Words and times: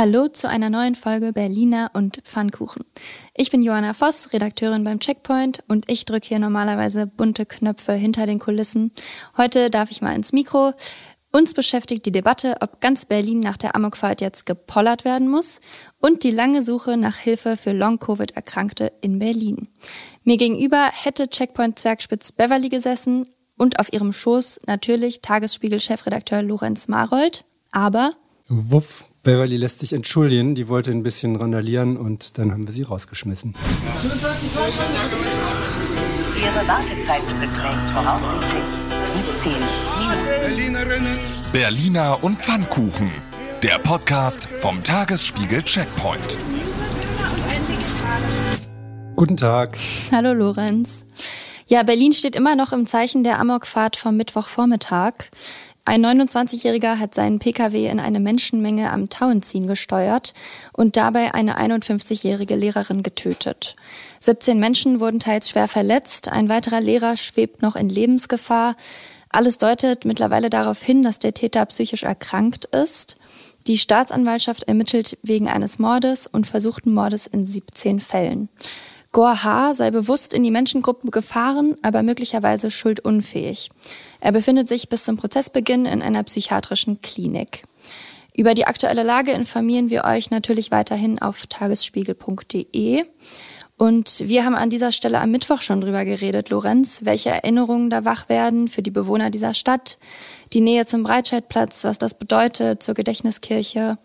Hallo 0.00 0.28
zu 0.28 0.48
einer 0.48 0.70
neuen 0.70 0.94
Folge 0.94 1.34
Berliner 1.34 1.90
und 1.92 2.22
Pfannkuchen. 2.24 2.86
Ich 3.34 3.50
bin 3.50 3.62
Johanna 3.62 3.92
Voss, 3.92 4.32
Redakteurin 4.32 4.82
beim 4.82 4.98
Checkpoint 4.98 5.62
und 5.68 5.90
ich 5.90 6.06
drücke 6.06 6.28
hier 6.28 6.38
normalerweise 6.38 7.06
bunte 7.06 7.44
Knöpfe 7.44 7.92
hinter 7.92 8.24
den 8.24 8.38
Kulissen. 8.38 8.92
Heute 9.36 9.68
darf 9.68 9.90
ich 9.90 10.00
mal 10.00 10.14
ins 10.14 10.32
Mikro. 10.32 10.72
Uns 11.32 11.52
beschäftigt 11.52 12.06
die 12.06 12.12
Debatte, 12.12 12.56
ob 12.62 12.80
ganz 12.80 13.04
Berlin 13.04 13.40
nach 13.40 13.58
der 13.58 13.76
Amokfahrt 13.76 14.22
jetzt 14.22 14.46
gepollert 14.46 15.04
werden 15.04 15.28
muss 15.28 15.60
und 15.98 16.24
die 16.24 16.30
lange 16.30 16.62
Suche 16.62 16.96
nach 16.96 17.16
Hilfe 17.18 17.58
für 17.58 17.72
Long-Covid-Erkrankte 17.72 18.94
in 19.02 19.18
Berlin. 19.18 19.68
Mir 20.24 20.38
gegenüber 20.38 20.88
hätte 20.94 21.28
Checkpoint 21.28 21.78
Zwergspitz 21.78 22.32
Beverly 22.32 22.70
gesessen 22.70 23.28
und 23.58 23.78
auf 23.78 23.92
ihrem 23.92 24.14
Schoß 24.14 24.60
natürlich 24.66 25.20
Tagesspiegel-Chefredakteur 25.20 26.40
Lorenz 26.40 26.88
Marold. 26.88 27.44
Aber 27.70 28.14
Wuff, 28.48 29.09
Beverly 29.22 29.58
lässt 29.58 29.80
sich 29.80 29.92
entschuldigen, 29.92 30.54
die 30.54 30.68
wollte 30.68 30.90
ein 30.90 31.02
bisschen 31.02 31.36
randalieren 31.36 31.98
und 31.98 32.38
dann 32.38 32.52
haben 32.52 32.66
wir 32.66 32.72
sie 32.72 32.84
rausgeschmissen. 32.84 33.54
Ihre 36.36 36.66
Wartezeit 36.66 37.20
beträgt 37.38 37.92
voraussichtlich 37.92 38.62
15 39.42 39.52
Minuten. 40.56 41.06
Berliner 41.52 42.18
und 42.22 42.38
Pfannkuchen. 42.38 43.10
Der 43.62 43.78
Podcast 43.78 44.48
vom 44.58 44.82
Tagesspiegel 44.82 45.62
Checkpoint. 45.64 46.38
Guten 49.16 49.36
Tag. 49.36 49.76
Hallo 50.12 50.32
Lorenz. 50.32 51.04
Ja, 51.66 51.82
Berlin 51.82 52.14
steht 52.14 52.36
immer 52.36 52.56
noch 52.56 52.72
im 52.72 52.86
Zeichen 52.86 53.22
der 53.22 53.38
Amokfahrt 53.38 53.96
vom 53.96 54.16
Mittwochvormittag. 54.16 55.12
Ein 55.90 56.06
29-Jähriger 56.06 57.00
hat 57.00 57.16
seinen 57.16 57.40
Pkw 57.40 57.88
in 57.88 57.98
eine 57.98 58.20
Menschenmenge 58.20 58.92
am 58.92 59.08
Tauenziehen 59.08 59.66
gesteuert 59.66 60.34
und 60.72 60.96
dabei 60.96 61.34
eine 61.34 61.58
51-jährige 61.58 62.54
Lehrerin 62.54 63.02
getötet. 63.02 63.74
17 64.20 64.60
Menschen 64.60 65.00
wurden 65.00 65.18
teils 65.18 65.50
schwer 65.50 65.66
verletzt, 65.66 66.28
ein 66.28 66.48
weiterer 66.48 66.80
Lehrer 66.80 67.16
schwebt 67.16 67.60
noch 67.60 67.74
in 67.74 67.88
Lebensgefahr. 67.88 68.76
Alles 69.30 69.58
deutet 69.58 70.04
mittlerweile 70.04 70.48
darauf 70.48 70.80
hin, 70.80 71.02
dass 71.02 71.18
der 71.18 71.34
Täter 71.34 71.66
psychisch 71.66 72.04
erkrankt 72.04 72.66
ist. 72.66 73.16
Die 73.66 73.76
Staatsanwaltschaft 73.76 74.62
ermittelt 74.68 75.18
wegen 75.24 75.48
eines 75.48 75.80
Mordes 75.80 76.28
und 76.28 76.46
versuchten 76.46 76.94
Mordes 76.94 77.26
in 77.26 77.44
17 77.44 77.98
Fällen. 77.98 78.48
Gor 79.12 79.42
H. 79.42 79.74
sei 79.74 79.90
bewusst 79.90 80.34
in 80.34 80.44
die 80.44 80.52
Menschengruppe 80.52 81.10
gefahren, 81.10 81.76
aber 81.82 82.02
möglicherweise 82.02 82.70
schuldunfähig. 82.70 83.70
Er 84.20 84.30
befindet 84.30 84.68
sich 84.68 84.88
bis 84.88 85.02
zum 85.04 85.16
Prozessbeginn 85.16 85.84
in 85.84 86.00
einer 86.00 86.22
psychiatrischen 86.22 87.02
Klinik. 87.02 87.64
Über 88.34 88.54
die 88.54 88.66
aktuelle 88.66 89.02
Lage 89.02 89.32
informieren 89.32 89.90
wir 89.90 90.04
euch 90.04 90.30
natürlich 90.30 90.70
weiterhin 90.70 91.20
auf 91.20 91.46
tagesspiegel.de. 91.46 93.04
Und 93.76 94.28
wir 94.28 94.44
haben 94.44 94.54
an 94.54 94.68
dieser 94.68 94.92
Stelle 94.92 95.20
am 95.20 95.30
Mittwoch 95.30 95.62
schon 95.62 95.80
drüber 95.80 96.04
geredet, 96.04 96.50
Lorenz, 96.50 97.00
welche 97.04 97.30
Erinnerungen 97.30 97.88
da 97.88 98.04
wach 98.04 98.28
werden 98.28 98.68
für 98.68 98.82
die 98.82 98.90
Bewohner 98.90 99.30
dieser 99.30 99.54
Stadt, 99.54 99.98
die 100.52 100.60
Nähe 100.60 100.84
zum 100.84 101.02
Breitscheidplatz, 101.02 101.82
was 101.84 101.96
das 101.96 102.14
bedeutet 102.14 102.82
zur 102.82 102.94
Gedächtniskirche. 102.94 103.96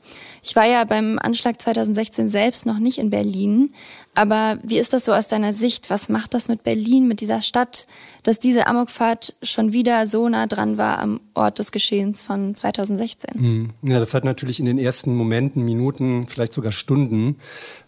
Ich 0.45 0.55
war 0.55 0.67
ja 0.67 0.83
beim 0.83 1.17
Anschlag 1.17 1.59
2016 1.59 2.27
selbst 2.27 2.67
noch 2.67 2.77
nicht 2.77 2.99
in 2.99 3.09
Berlin, 3.09 3.73
aber 4.13 4.59
wie 4.61 4.77
ist 4.77 4.93
das 4.93 5.05
so 5.05 5.11
aus 5.11 5.27
deiner 5.27 5.53
Sicht? 5.53 5.89
Was 5.89 6.07
macht 6.07 6.35
das 6.35 6.49
mit 6.49 6.63
Berlin, 6.63 7.07
mit 7.07 7.19
dieser 7.19 7.41
Stadt, 7.41 7.87
dass 8.21 8.37
diese 8.37 8.67
Amokfahrt 8.67 9.33
schon 9.41 9.73
wieder 9.73 10.05
so 10.05 10.29
nah 10.29 10.45
dran 10.45 10.77
war 10.77 10.99
am 10.99 11.19
Ort 11.33 11.57
des 11.57 11.71
Geschehens 11.71 12.21
von 12.21 12.53
2016? 12.53 13.33
Hm. 13.33 13.73
Ja, 13.81 13.97
das 13.97 14.13
hat 14.13 14.23
natürlich 14.23 14.59
in 14.59 14.67
den 14.67 14.77
ersten 14.77 15.15
Momenten, 15.15 15.65
Minuten, 15.65 16.27
vielleicht 16.27 16.53
sogar 16.53 16.71
Stunden 16.71 17.37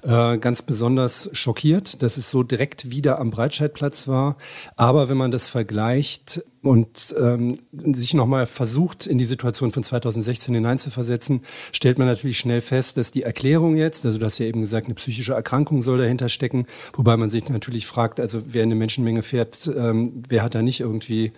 äh, 0.02 0.40
ganz 0.40 0.64
besonders 0.64 1.30
schockiert, 1.34 2.02
dass 2.02 2.18
es 2.18 2.32
so 2.32 2.42
direkt 2.42 2.90
wieder 2.90 3.20
am 3.20 3.30
Breitscheidplatz 3.30 4.08
war. 4.08 4.36
Aber 4.76 5.10
wenn 5.10 5.18
man 5.18 5.30
das 5.30 5.48
vergleicht 5.48 6.42
und 6.68 7.16
ähm, 7.20 7.58
sich 7.94 8.14
nochmal 8.14 8.46
versucht, 8.46 9.08
in 9.08 9.18
die 9.18 9.26
Situation 9.26 9.72
von 9.72 9.84
2016 9.84 10.54
hineinzuversetzen, 10.54 11.42
stellt 11.72 11.98
man 11.98 12.08
natürlich 12.08 12.38
schnell 12.38 12.62
fest, 12.62 12.98
dass 12.98 13.12
die 13.12 13.24
Erklärung 13.24 13.76
jetzt, 13.76 14.06
also 14.06 14.20
du 14.20 14.26
hast 14.26 14.38
ja 14.38 14.46
eben 14.46 14.62
gesagt, 14.62 14.88
eine 14.88 14.96
psychische 14.96 15.34
Erkrankung 15.34 15.82
soll 15.82 15.98
dahinter 15.98 16.30
stecken, 16.30 16.68
wobei 16.94 17.18
man 17.18 17.30
sich 17.30 17.48
natürlich 17.50 17.88
fragt, 17.88 18.20
also 18.20 18.44
wer 18.48 18.64
in 18.64 18.70
eine 18.70 18.76
Menschenmenge 18.76 19.24
fährt, 19.24 19.72
ähm, 19.76 20.24
wer 20.28 20.44
hat 20.44 20.56
da 20.56 20.62
nicht 20.62 20.82
irgendwie 20.82 21.32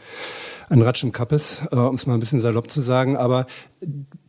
ein 0.69 0.81
Ratsch 0.81 1.03
im 1.03 1.11
Kappes, 1.11 1.67
äh, 1.71 1.75
um 1.75 1.95
es 1.95 2.05
mal 2.05 2.15
ein 2.15 2.19
bisschen 2.19 2.39
salopp 2.39 2.69
zu 2.69 2.81
sagen. 2.81 3.17
Aber 3.17 3.45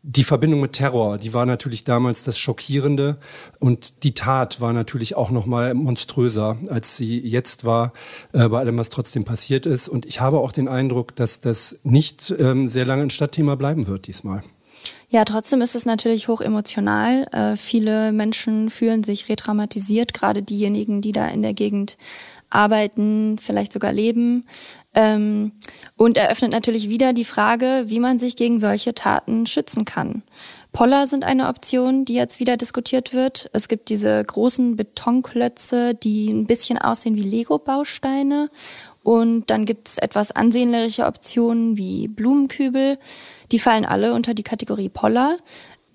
die 0.02 0.24
Verbindung 0.24 0.60
mit 0.60 0.72
Terror, 0.72 1.18
die 1.18 1.34
war 1.34 1.44
natürlich 1.44 1.84
damals 1.84 2.24
das 2.24 2.38
Schockierende 2.38 3.18
und 3.58 4.02
die 4.02 4.14
Tat 4.14 4.60
war 4.60 4.72
natürlich 4.72 5.14
auch 5.14 5.30
noch 5.30 5.46
mal 5.46 5.74
monströser, 5.74 6.56
als 6.68 6.96
sie 6.96 7.18
jetzt 7.20 7.64
war, 7.64 7.92
äh, 8.32 8.48
bei 8.48 8.58
allem, 8.60 8.78
was 8.78 8.88
trotzdem 8.88 9.24
passiert 9.24 9.66
ist. 9.66 9.88
Und 9.88 10.06
ich 10.06 10.20
habe 10.20 10.38
auch 10.38 10.52
den 10.52 10.68
Eindruck, 10.68 11.14
dass 11.16 11.40
das 11.40 11.80
nicht 11.82 12.34
ähm, 12.38 12.66
sehr 12.66 12.86
lange 12.86 13.02
ein 13.02 13.10
Stadtthema 13.10 13.56
bleiben 13.56 13.86
wird 13.86 14.06
diesmal. 14.06 14.42
Ja, 15.10 15.24
trotzdem 15.24 15.60
ist 15.60 15.74
es 15.74 15.84
natürlich 15.84 16.28
hoch 16.28 16.40
emotional. 16.40 17.26
Äh, 17.32 17.56
viele 17.56 18.12
Menschen 18.12 18.70
fühlen 18.70 19.02
sich 19.02 19.28
retraumatisiert, 19.28 20.14
gerade 20.14 20.42
diejenigen, 20.42 21.02
die 21.02 21.12
da 21.12 21.26
in 21.26 21.42
der 21.42 21.52
Gegend 21.52 21.98
arbeiten, 22.50 23.38
vielleicht 23.38 23.72
sogar 23.72 23.92
leben. 23.92 24.46
Ähm, 24.94 25.52
und 25.96 26.18
eröffnet 26.18 26.52
natürlich 26.52 26.88
wieder 26.88 27.12
die 27.12 27.24
Frage, 27.24 27.84
wie 27.86 28.00
man 28.00 28.18
sich 28.18 28.36
gegen 28.36 28.58
solche 28.58 28.94
Taten 28.94 29.46
schützen 29.46 29.84
kann. 29.84 30.22
Poller 30.72 31.06
sind 31.06 31.24
eine 31.24 31.48
Option, 31.48 32.04
die 32.04 32.14
jetzt 32.14 32.40
wieder 32.40 32.56
diskutiert 32.56 33.12
wird. 33.12 33.50
Es 33.52 33.68
gibt 33.68 33.88
diese 33.88 34.22
großen 34.24 34.76
Betonklötze, 34.76 35.94
die 35.94 36.30
ein 36.30 36.46
bisschen 36.46 36.78
aussehen 36.78 37.16
wie 37.16 37.22
Lego-Bausteine. 37.22 38.50
Und 39.02 39.50
dann 39.50 39.64
gibt 39.64 39.88
es 39.88 39.98
etwas 39.98 40.30
ansehnlichere 40.30 41.06
Optionen 41.06 41.76
wie 41.76 42.06
Blumenkübel. 42.08 42.98
Die 43.50 43.58
fallen 43.58 43.84
alle 43.84 44.14
unter 44.14 44.34
die 44.34 44.42
Kategorie 44.42 44.88
Poller. 44.88 45.36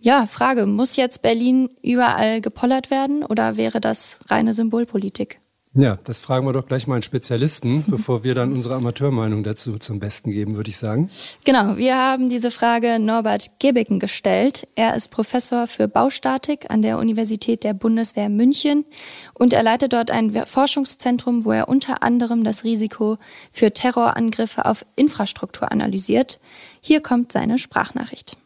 Ja, 0.02 0.26
Frage, 0.26 0.66
muss 0.66 0.98
jetzt 0.98 1.22
Berlin 1.22 1.70
überall 1.82 2.42
gepollert 2.42 2.92
werden 2.92 3.24
oder 3.24 3.58
wäre 3.58 3.80
das 3.80 4.20
reine 4.28 4.54
Symbolpolitik? 4.54 5.40
Ja, 5.78 5.98
das 6.06 6.22
fragen 6.22 6.48
wir 6.48 6.54
doch 6.54 6.68
gleich 6.68 6.88
mal 6.88 6.96
einen 6.96 7.02
Spezialisten, 7.02 7.84
bevor 7.88 8.24
wir 8.24 8.34
dann 8.34 8.54
unsere 8.54 8.76
Amateurmeinung 8.76 9.44
dazu 9.44 9.78
zum 9.78 10.00
Besten 10.00 10.32
geben, 10.32 10.56
würde 10.56 10.70
ich 10.70 10.78
sagen. 10.78 11.10
Genau, 11.44 11.76
wir 11.76 11.98
haben 11.98 12.30
diese 12.30 12.50
Frage 12.50 12.98
Norbert 12.98 13.60
Gebicken 13.60 14.00
gestellt. 14.00 14.70
Er 14.76 14.96
ist 14.96 15.10
Professor 15.10 15.68
für 15.68 15.90
Baustatik 15.90 16.72
an 16.72 16.82
der 16.82 16.98
Universität 16.98 17.66
der 17.66 17.74
Bundeswehr 17.74 18.30
München 18.30 18.86
und 19.34 19.52
er 19.52 19.64
leitet 19.64 19.92
dort 19.92 20.12
ein 20.12 20.32
Forschungszentrum, 20.46 21.44
wo 21.44 21.52
er 21.52 21.68
unter 21.68 22.02
anderem 22.04 22.46
das 22.46 22.64
Risiko 22.64 23.18
für 23.52 23.72
Terrorangriffe 23.72 24.66
auf 24.66 24.86
Infrastruktur 24.96 25.74
analysiert. 25.74 26.40
Hier 26.80 27.02
kommt 27.02 27.34
seine 27.34 27.58
Sprachnachricht. 27.58 28.38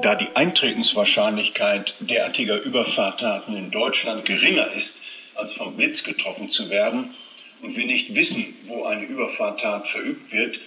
Da 0.00 0.14
die 0.14 0.34
Eintretenswahrscheinlichkeit 0.34 1.94
derartiger 2.00 2.62
Überfahrttaten 2.62 3.54
in 3.54 3.70
Deutschland 3.70 4.24
geringer 4.24 4.72
ist, 4.72 5.01
als 5.34 5.52
vom 5.52 5.76
Blitz 5.76 6.02
getroffen 6.04 6.48
zu 6.50 6.70
werden, 6.70 7.14
und 7.62 7.76
wir 7.76 7.86
nicht 7.86 8.14
wissen, 8.14 8.56
wo 8.64 8.84
eine 8.84 9.04
Überfahrttat 9.04 9.88
verübt 9.88 10.32
wird, 10.32 10.58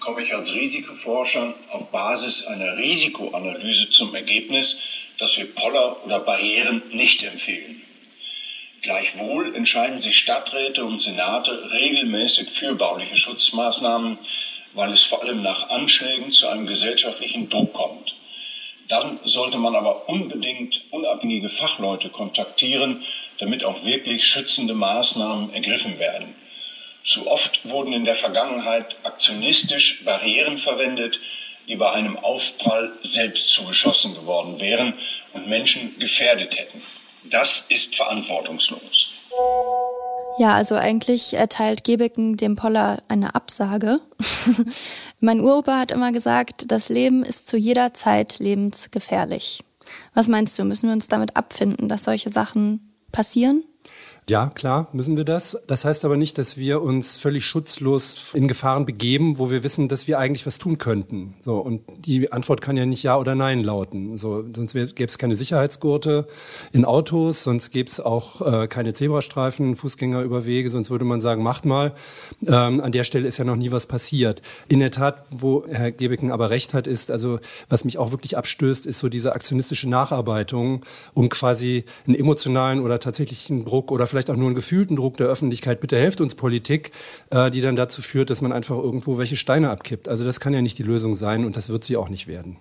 komme 0.00 0.22
ich 0.22 0.34
als 0.34 0.52
Risikoforscher 0.52 1.54
auf 1.70 1.90
Basis 1.90 2.46
einer 2.46 2.78
Risikoanalyse 2.78 3.90
zum 3.90 4.14
Ergebnis, 4.14 4.80
dass 5.18 5.36
wir 5.36 5.54
Poller 5.54 6.02
oder 6.04 6.20
Barrieren 6.20 6.82
nicht 6.92 7.22
empfehlen. 7.22 7.82
Gleichwohl 8.80 9.54
entscheiden 9.54 10.00
sich 10.00 10.16
Stadträte 10.16 10.82
und 10.86 11.00
Senate 11.00 11.70
regelmäßig 11.70 12.48
für 12.48 12.74
bauliche 12.74 13.16
Schutzmaßnahmen, 13.16 14.16
weil 14.72 14.92
es 14.92 15.02
vor 15.02 15.22
allem 15.22 15.42
nach 15.42 15.68
Anschlägen 15.68 16.32
zu 16.32 16.48
einem 16.48 16.66
gesellschaftlichen 16.66 17.50
Druck 17.50 17.74
kommt. 17.74 18.14
Dann 18.90 19.20
sollte 19.24 19.56
man 19.58 19.76
aber 19.76 20.08
unbedingt 20.08 20.82
unabhängige 20.90 21.48
Fachleute 21.48 22.08
kontaktieren, 22.08 23.04
damit 23.38 23.64
auch 23.64 23.84
wirklich 23.84 24.26
schützende 24.26 24.74
Maßnahmen 24.74 25.54
ergriffen 25.54 26.00
werden. 26.00 26.34
Zu 27.04 27.30
oft 27.30 27.64
wurden 27.68 27.92
in 27.92 28.04
der 28.04 28.16
Vergangenheit 28.16 28.96
aktionistisch 29.04 30.04
Barrieren 30.04 30.58
verwendet, 30.58 31.20
die 31.68 31.76
bei 31.76 31.90
einem 31.92 32.18
Aufprall 32.18 32.92
selbst 33.02 33.50
zugeschossen 33.50 34.16
geworden 34.16 34.58
wären 34.58 34.94
und 35.34 35.48
Menschen 35.48 35.96
gefährdet 36.00 36.58
hätten. 36.58 36.82
Das 37.22 37.66
ist 37.68 37.94
verantwortungslos. 37.94 39.08
Ja, 40.38 40.54
also 40.54 40.74
eigentlich 40.74 41.34
erteilt 41.34 41.84
Gebeken 41.84 42.36
dem 42.36 42.56
Poller 42.56 43.02
eine 43.08 43.34
Absage. 43.34 44.00
mein 45.20 45.40
Uropa 45.40 45.78
hat 45.78 45.92
immer 45.92 46.12
gesagt, 46.12 46.70
das 46.72 46.88
Leben 46.88 47.24
ist 47.24 47.48
zu 47.48 47.56
jeder 47.56 47.92
Zeit 47.92 48.38
lebensgefährlich. 48.38 49.62
Was 50.14 50.28
meinst 50.28 50.58
du, 50.58 50.64
müssen 50.64 50.88
wir 50.88 50.94
uns 50.94 51.08
damit 51.08 51.36
abfinden, 51.36 51.88
dass 51.88 52.04
solche 52.04 52.30
Sachen 52.30 52.94
passieren? 53.12 53.64
Ja, 54.30 54.46
klar, 54.46 54.86
müssen 54.92 55.16
wir 55.16 55.24
das. 55.24 55.60
Das 55.66 55.84
heißt 55.84 56.04
aber 56.04 56.16
nicht, 56.16 56.38
dass 56.38 56.56
wir 56.56 56.82
uns 56.82 57.16
völlig 57.16 57.44
schutzlos 57.44 58.30
in 58.32 58.46
Gefahren 58.46 58.86
begeben, 58.86 59.40
wo 59.40 59.50
wir 59.50 59.64
wissen, 59.64 59.88
dass 59.88 60.06
wir 60.06 60.20
eigentlich 60.20 60.46
was 60.46 60.58
tun 60.58 60.78
könnten. 60.78 61.34
So, 61.40 61.58
und 61.58 61.82
die 61.98 62.30
Antwort 62.30 62.60
kann 62.60 62.76
ja 62.76 62.86
nicht 62.86 63.02
Ja 63.02 63.18
oder 63.18 63.34
Nein 63.34 63.64
lauten. 63.64 64.16
So, 64.18 64.44
sonst 64.54 64.74
gäbe 64.74 65.04
es 65.04 65.18
keine 65.18 65.36
Sicherheitsgurte 65.36 66.28
in 66.70 66.84
Autos, 66.84 67.42
sonst 67.42 67.72
gäbe 67.72 67.88
es 67.88 67.98
auch 67.98 68.40
äh, 68.42 68.68
keine 68.68 68.92
Zebrastreifen, 68.92 69.74
Fußgängerüberwege, 69.74 70.70
sonst 70.70 70.90
würde 70.90 71.04
man 71.04 71.20
sagen, 71.20 71.42
macht 71.42 71.64
mal. 71.64 71.92
Ähm, 72.46 72.80
an 72.80 72.92
der 72.92 73.02
Stelle 73.02 73.26
ist 73.26 73.38
ja 73.38 73.44
noch 73.44 73.56
nie 73.56 73.72
was 73.72 73.86
passiert. 73.86 74.42
In 74.68 74.78
der 74.78 74.92
Tat, 74.92 75.24
wo 75.30 75.64
Herr 75.68 75.90
Gebecken 75.90 76.30
aber 76.30 76.50
recht 76.50 76.72
hat, 76.72 76.86
ist, 76.86 77.10
also 77.10 77.40
was 77.68 77.84
mich 77.84 77.98
auch 77.98 78.12
wirklich 78.12 78.38
abstößt, 78.38 78.86
ist 78.86 79.00
so 79.00 79.08
diese 79.08 79.32
aktionistische 79.32 79.88
Nacharbeitung, 79.88 80.84
um 81.14 81.30
quasi 81.30 81.84
einen 82.06 82.14
emotionalen 82.14 82.78
oder 82.78 83.00
tatsächlichen 83.00 83.64
Druck 83.64 83.90
oder 83.90 84.06
vielleicht 84.06 84.19
vielleicht 84.20 84.30
auch 84.30 84.36
nur 84.36 84.48
einen 84.48 84.54
gefühlten 84.54 84.96
Druck 84.96 85.16
der 85.16 85.28
Öffentlichkeit, 85.28 85.80
bitte 85.80 85.96
helft 85.96 86.20
uns 86.20 86.34
Politik, 86.34 86.92
äh, 87.30 87.50
die 87.50 87.62
dann 87.62 87.74
dazu 87.74 88.02
führt, 88.02 88.28
dass 88.28 88.42
man 88.42 88.52
einfach 88.52 88.76
irgendwo 88.76 89.16
welche 89.16 89.36
Steine 89.36 89.70
abkippt. 89.70 90.08
Also 90.08 90.26
das 90.26 90.40
kann 90.40 90.52
ja 90.52 90.60
nicht 90.60 90.78
die 90.78 90.82
Lösung 90.82 91.16
sein 91.16 91.46
und 91.46 91.56
das 91.56 91.70
wird 91.70 91.84
sie 91.84 91.96
auch 91.96 92.10
nicht 92.10 92.26
werden. 92.26 92.56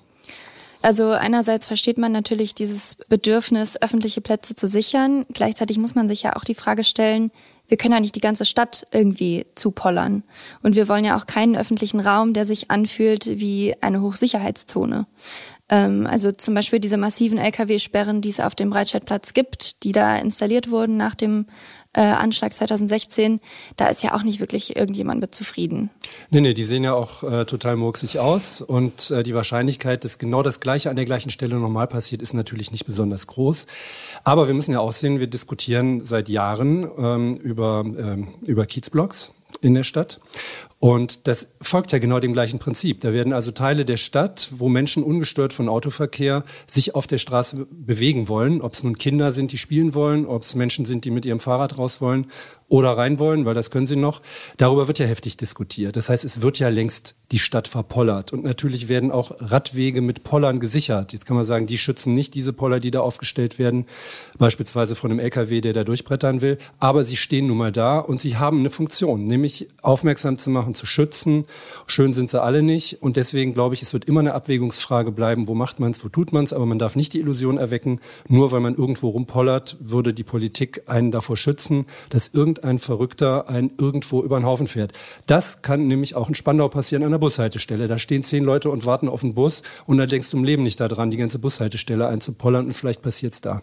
Also 0.81 1.11
einerseits 1.11 1.67
versteht 1.67 1.97
man 1.97 2.13
natürlich 2.13 2.56
dieses 2.56 2.95
Bedürfnis, 3.09 3.81
öffentliche 3.81 4.21
Plätze 4.21 4.56
zu 4.56 4.65
sichern. 4.65 5.25
Gleichzeitig 5.33 5.77
muss 5.77 5.95
man 5.95 6.07
sich 6.07 6.23
ja 6.23 6.38
auch 6.38 6.45
die 6.45 6.56
Frage 6.56 6.85
stellen, 6.85 7.31
wir 7.67 7.77
können 7.77 7.94
ja 7.94 8.00
nicht 8.00 8.15
die 8.15 8.21
ganze 8.21 8.45
Stadt 8.45 8.88
irgendwie 8.91 9.45
zupollern. 9.56 10.23
Und 10.63 10.75
wir 10.77 10.88
wollen 10.88 11.03
ja 11.03 11.17
auch 11.17 11.25
keinen 11.25 11.57
öffentlichen 11.57 12.00
Raum, 12.00 12.33
der 12.33 12.45
sich 12.45 12.71
anfühlt 12.71 13.27
wie 13.27 13.75
eine 13.81 14.01
Hochsicherheitszone. 14.01 15.06
Ähm, 15.69 16.07
also 16.07 16.31
zum 16.31 16.56
Beispiel 16.56 16.80
diese 16.80 16.98
massiven 16.98 17.38
Lkw-Sperren, 17.38 18.21
die 18.21 18.30
es 18.30 18.39
auf 18.39 18.56
dem 18.56 18.69
Breitscheidplatz 18.69 19.33
gibt, 19.33 19.83
die 19.83 19.92
da 19.92 20.18
installiert 20.18 20.71
wurden 20.71 20.98
nach 20.98 21.16
dem 21.16 21.45
äh, 21.94 22.01
Anschlag 22.01 22.54
2016, 22.54 23.39
da 23.75 23.88
ist 23.88 24.04
ja 24.04 24.13
auch 24.13 24.24
nicht 24.24 24.39
wirklich 24.39 24.75
irgendjemand 24.75 25.21
mit 25.21 25.33
zufrieden. 25.33 25.89
Nee, 26.30 26.42
nee, 26.42 26.54
die 26.54 26.63
sehen 26.63 26.83
ja 26.83 26.94
auch 26.94 27.24
äh, 27.24 27.45
total 27.45 27.75
murksig 27.77 28.19
aus 28.19 28.62
und 28.62 29.10
äh, 29.10 29.24
die 29.24 29.33
Wahrscheinlichkeit, 29.33 30.04
dass 30.04 30.19
genau 30.19 30.44
das 30.44 30.60
Gleiche 30.60 30.89
an 30.89 30.95
der 30.95 31.06
gleichen 31.06 31.31
Stelle 31.31 31.56
nochmal 31.56 31.88
passiert, 31.88 32.21
ist 32.21 32.33
natürlich 32.33 32.71
nicht 32.71 32.86
besonders 32.86 33.25
groß. 33.27 33.66
Aber 34.24 34.48
wir 34.48 34.54
müssen 34.54 34.74
ja 34.74 34.80
auch 34.80 34.94
sehen, 34.94 35.19
wir 35.19 35.27
diskutieren 35.27 36.06
seit 36.06 36.30
Jahren 36.30 36.88
ähm, 36.98 37.36
über, 37.38 37.83
ähm, 37.86 38.27
über 38.44 38.66
Kiezblocks 38.66 39.31
in 39.62 39.74
der 39.74 39.84
Stadt. 39.84 40.19
Und 40.80 41.28
das 41.28 41.50
folgt 41.62 41.92
ja 41.92 42.00
genau 42.00 42.22
dem 42.22 42.31
gleichen 42.31 42.57
Prinzip. 42.57 43.01
Da 43.01 43.12
werden 43.12 43.34
also 43.34 43.51
Teile 43.51 43.84
der 43.84 43.98
Stadt, 43.98 44.50
wo 44.54 44.69
Menschen 44.69 45.04
ungestört 45.04 45.51
von 45.51 45.68
Autoverkehr 45.68 46.44
sich 46.68 46.96
auf 46.96 47.06
der 47.06 47.18
Straße 47.18 47.68
bewegen 47.69 48.30
wollen, 48.30 48.62
ob 48.62 48.74
es 48.74 48.84
nun 48.84 48.98
Kinder 48.98 49.34
sind, 49.34 49.51
die 49.51 49.57
spielen 49.57 49.94
wollen, 49.94 50.25
ob 50.25 50.44
es 50.44 50.56
Menschen 50.56 50.86
sind, 50.86 51.04
die 51.04 51.12
mit 51.12 51.25
ihrem 51.25 51.42
Fahrrad 51.42 51.78
raus 51.78 52.00
wollen 52.00 52.28
oder 52.69 52.92
rein 52.92 53.19
wollen, 53.19 53.45
weil 53.45 53.56
das 53.56 53.71
können 53.71 53.88
sie 53.88 53.95
noch. 53.95 54.21
Darüber 54.57 54.88
wird 54.88 55.00
ja 55.00 55.07
heftig 55.07 55.38
diskutiert. 55.38 55.95
Das 55.95 56.07
heißt, 56.10 56.24
es 56.24 56.42
wird 56.42 56.60
ja 56.60 56.69
längst 56.69 57.16
die 57.31 57.39
Stadt 57.39 57.68
verpollert. 57.68 58.31
Und 58.31 58.44
natürlich 58.44 58.88
werden 58.88 59.12
auch 59.12 59.31
Radwege 59.39 60.01
mit 60.01 60.24
Pollern 60.24 60.60
gesichert. 60.60 61.12
Jetzt 61.12 61.25
kann 61.25 61.36
man 61.36 61.45
sagen, 61.45 61.66
die 61.66 61.77
schützen 61.77 62.13
nicht 62.13 62.36
diese 62.36 62.54
Poller, 62.54 62.80
die 62.80 62.92
da 62.92 63.01
aufgestellt 63.01 63.60
werden, 63.60 63.86
beispielsweise 64.38 64.95
von 64.95 65.12
einem 65.12 65.19
LKW, 65.19 65.62
der 65.62 65.74
da 65.74 65.83
durchbrettern 65.83 66.42
will. 66.42 66.57
Aber 66.80 67.04
sie 67.04 67.18
stehen 67.18 67.48
nun 67.48 67.57
mal 67.57 67.71
da 67.71 68.00
und 68.00 68.19
sie 68.19 68.38
haben 68.38 68.60
eine 68.60 68.69
Funktion, 68.69 69.25
nämlich 69.25 69.68
aufmerksam 69.81 70.38
zu 70.38 70.51
machen, 70.51 70.75
zu 70.75 70.86
schützen. 70.86 71.45
Schön 71.88 72.13
sind 72.13 72.30
sie 72.30 72.42
alle 72.42 72.62
nicht. 72.62 73.01
Und 73.01 73.18
deswegen 73.18 73.54
glaube 73.54 73.74
ich, 73.75 73.81
es 73.81 73.94
wird 73.94 74.06
immer 74.06 74.19
eine 74.19 74.36
Abwägungsfrage 74.36 75.12
bleiben, 75.12 75.48
wo 75.48 75.56
macht 75.56 75.80
man 75.80 75.92
es, 75.92 76.04
wo 76.06 76.10
tut 76.10 76.33
man 76.33 76.44
es. 76.44 76.54
Aber 76.54 76.68
man 76.68 76.77
darf 76.77 76.95
nicht 76.95 77.13
die 77.13 77.19
Illusion 77.19 77.57
erwecken, 77.57 78.00
nur 78.27 78.51
weil 78.51 78.60
man 78.60 78.75
irgendwo 78.75 79.10
rumpollert, 79.10 79.77
würde 79.80 80.13
die 80.13 80.24
Politik 80.24 80.83
einen 80.86 81.12
davor 81.12 81.36
schützen, 81.36 81.88
dass 82.10 82.27
irgendein 82.27 82.58
irgendein 82.59 82.79
Verrückter 82.79 83.50
ein 83.50 83.71
irgendwo 83.77 84.21
über 84.21 84.39
den 84.39 84.45
Haufen 84.45 84.67
fährt. 84.67 84.94
Das 85.27 85.61
kann 85.61 85.88
nämlich 85.88 86.15
auch 86.15 86.29
in 86.29 86.35
Spandau 86.35 86.69
passieren 86.69 87.03
an 87.03 87.11
der 87.11 87.19
Bushaltestelle. 87.19 87.88
Da 87.88 88.00
stehen 88.00 88.23
zehn 88.23 88.44
Leute 88.44 88.69
und 88.69 88.85
warten 88.85 89.09
auf 89.09 89.21
den 89.21 89.33
Bus 89.33 89.63
und 89.85 89.97
da 89.97 90.06
denkst 90.06 90.29
du 90.31 90.38
im 90.38 90.44
Leben 90.44 90.63
nicht 90.63 90.79
daran, 90.79 91.11
die 91.11 91.17
ganze 91.17 91.39
Bushaltestelle 91.39 92.07
einzupollern 92.07 92.65
und 92.65 92.73
vielleicht 92.73 93.01
passiert's 93.01 93.41
da. 93.41 93.61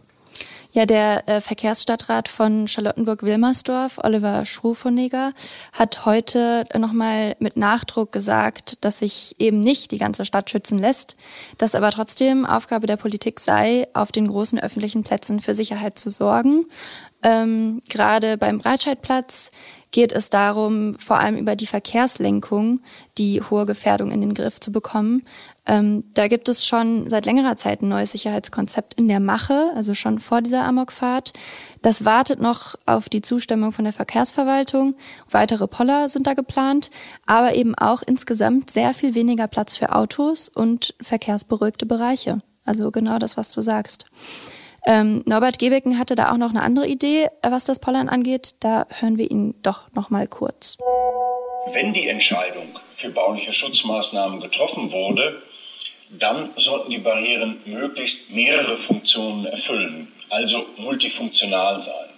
Ja, 0.76 0.84
der 0.84 1.26
äh, 1.26 1.40
Verkehrsstadtrat 1.40 2.28
von 2.28 2.68
Charlottenburg-Wilmersdorf, 2.68 3.98
Oliver 4.02 4.44
Schrufonegger, 4.44 5.32
hat 5.72 6.04
heute 6.04 6.66
nochmal 6.76 7.34
mit 7.38 7.56
Nachdruck 7.56 8.12
gesagt, 8.12 8.84
dass 8.84 8.98
sich 8.98 9.36
eben 9.38 9.60
nicht 9.60 9.90
die 9.90 9.96
ganze 9.96 10.26
Stadt 10.26 10.50
schützen 10.50 10.78
lässt, 10.78 11.16
dass 11.56 11.74
aber 11.74 11.90
trotzdem 11.90 12.44
Aufgabe 12.44 12.86
der 12.86 12.98
Politik 12.98 13.40
sei, 13.40 13.88
auf 13.94 14.12
den 14.12 14.26
großen 14.26 14.58
öffentlichen 14.58 15.02
Plätzen 15.02 15.40
für 15.40 15.54
Sicherheit 15.54 15.98
zu 15.98 16.10
sorgen. 16.10 16.66
Ähm, 17.22 17.80
Gerade 17.88 18.36
beim 18.36 18.58
Breitscheidplatz 18.58 19.50
geht 19.90 20.12
es 20.12 20.28
darum, 20.28 20.94
vor 20.98 21.18
allem 21.18 21.38
über 21.38 21.56
die 21.56 21.66
Verkehrslenkung 21.66 22.80
die 23.16 23.40
hohe 23.40 23.64
Gefährdung 23.64 24.10
in 24.10 24.20
den 24.20 24.34
Griff 24.34 24.60
zu 24.60 24.70
bekommen. 24.70 25.22
Ähm, 25.64 26.04
da 26.14 26.28
gibt 26.28 26.48
es 26.48 26.66
schon 26.66 27.08
seit 27.08 27.24
längerer 27.24 27.56
Zeit 27.56 27.82
ein 27.82 27.88
neues 27.88 28.12
Sicherheitskonzept 28.12 28.94
in 28.94 29.08
der 29.08 29.20
Mache, 29.20 29.72
also 29.74 29.94
schon 29.94 30.18
vor 30.18 30.42
dieser 30.42 30.64
Amokfahrt. 30.64 31.32
Das 31.82 32.04
wartet 32.04 32.40
noch 32.40 32.74
auf 32.84 33.08
die 33.08 33.22
Zustimmung 33.22 33.72
von 33.72 33.84
der 33.84 33.94
Verkehrsverwaltung. 33.94 34.94
Weitere 35.30 35.66
Poller 35.66 36.08
sind 36.08 36.26
da 36.26 36.34
geplant, 36.34 36.90
aber 37.24 37.54
eben 37.54 37.74
auch 37.74 38.02
insgesamt 38.02 38.70
sehr 38.70 38.92
viel 38.92 39.14
weniger 39.14 39.48
Platz 39.48 39.76
für 39.76 39.94
Autos 39.94 40.48
und 40.48 40.94
verkehrsberuhigte 41.00 41.86
Bereiche. 41.86 42.42
Also 42.64 42.90
genau 42.90 43.18
das, 43.18 43.36
was 43.36 43.50
du 43.52 43.62
sagst. 43.62 44.06
Ähm, 44.88 45.24
Norbert 45.26 45.58
Gebecken 45.58 45.98
hatte 45.98 46.14
da 46.14 46.30
auch 46.30 46.36
noch 46.36 46.50
eine 46.50 46.62
andere 46.62 46.86
Idee, 46.86 47.24
äh, 47.42 47.50
was 47.50 47.64
das 47.64 47.80
Pollern 47.80 48.08
angeht. 48.08 48.54
Da 48.60 48.86
hören 49.00 49.18
wir 49.18 49.28
ihn 49.28 49.54
doch 49.62 49.92
noch 49.94 50.10
mal 50.10 50.28
kurz. 50.28 50.78
Wenn 51.72 51.92
die 51.92 52.06
Entscheidung 52.06 52.78
für 52.94 53.10
bauliche 53.10 53.52
Schutzmaßnahmen 53.52 54.40
getroffen 54.40 54.92
wurde, 54.92 55.42
dann 56.10 56.50
sollten 56.56 56.92
die 56.92 56.98
Barrieren 56.98 57.58
möglichst 57.64 58.30
mehrere 58.30 58.76
Funktionen 58.76 59.46
erfüllen, 59.46 60.12
also 60.30 60.64
multifunktional 60.76 61.80
sein. 61.80 62.10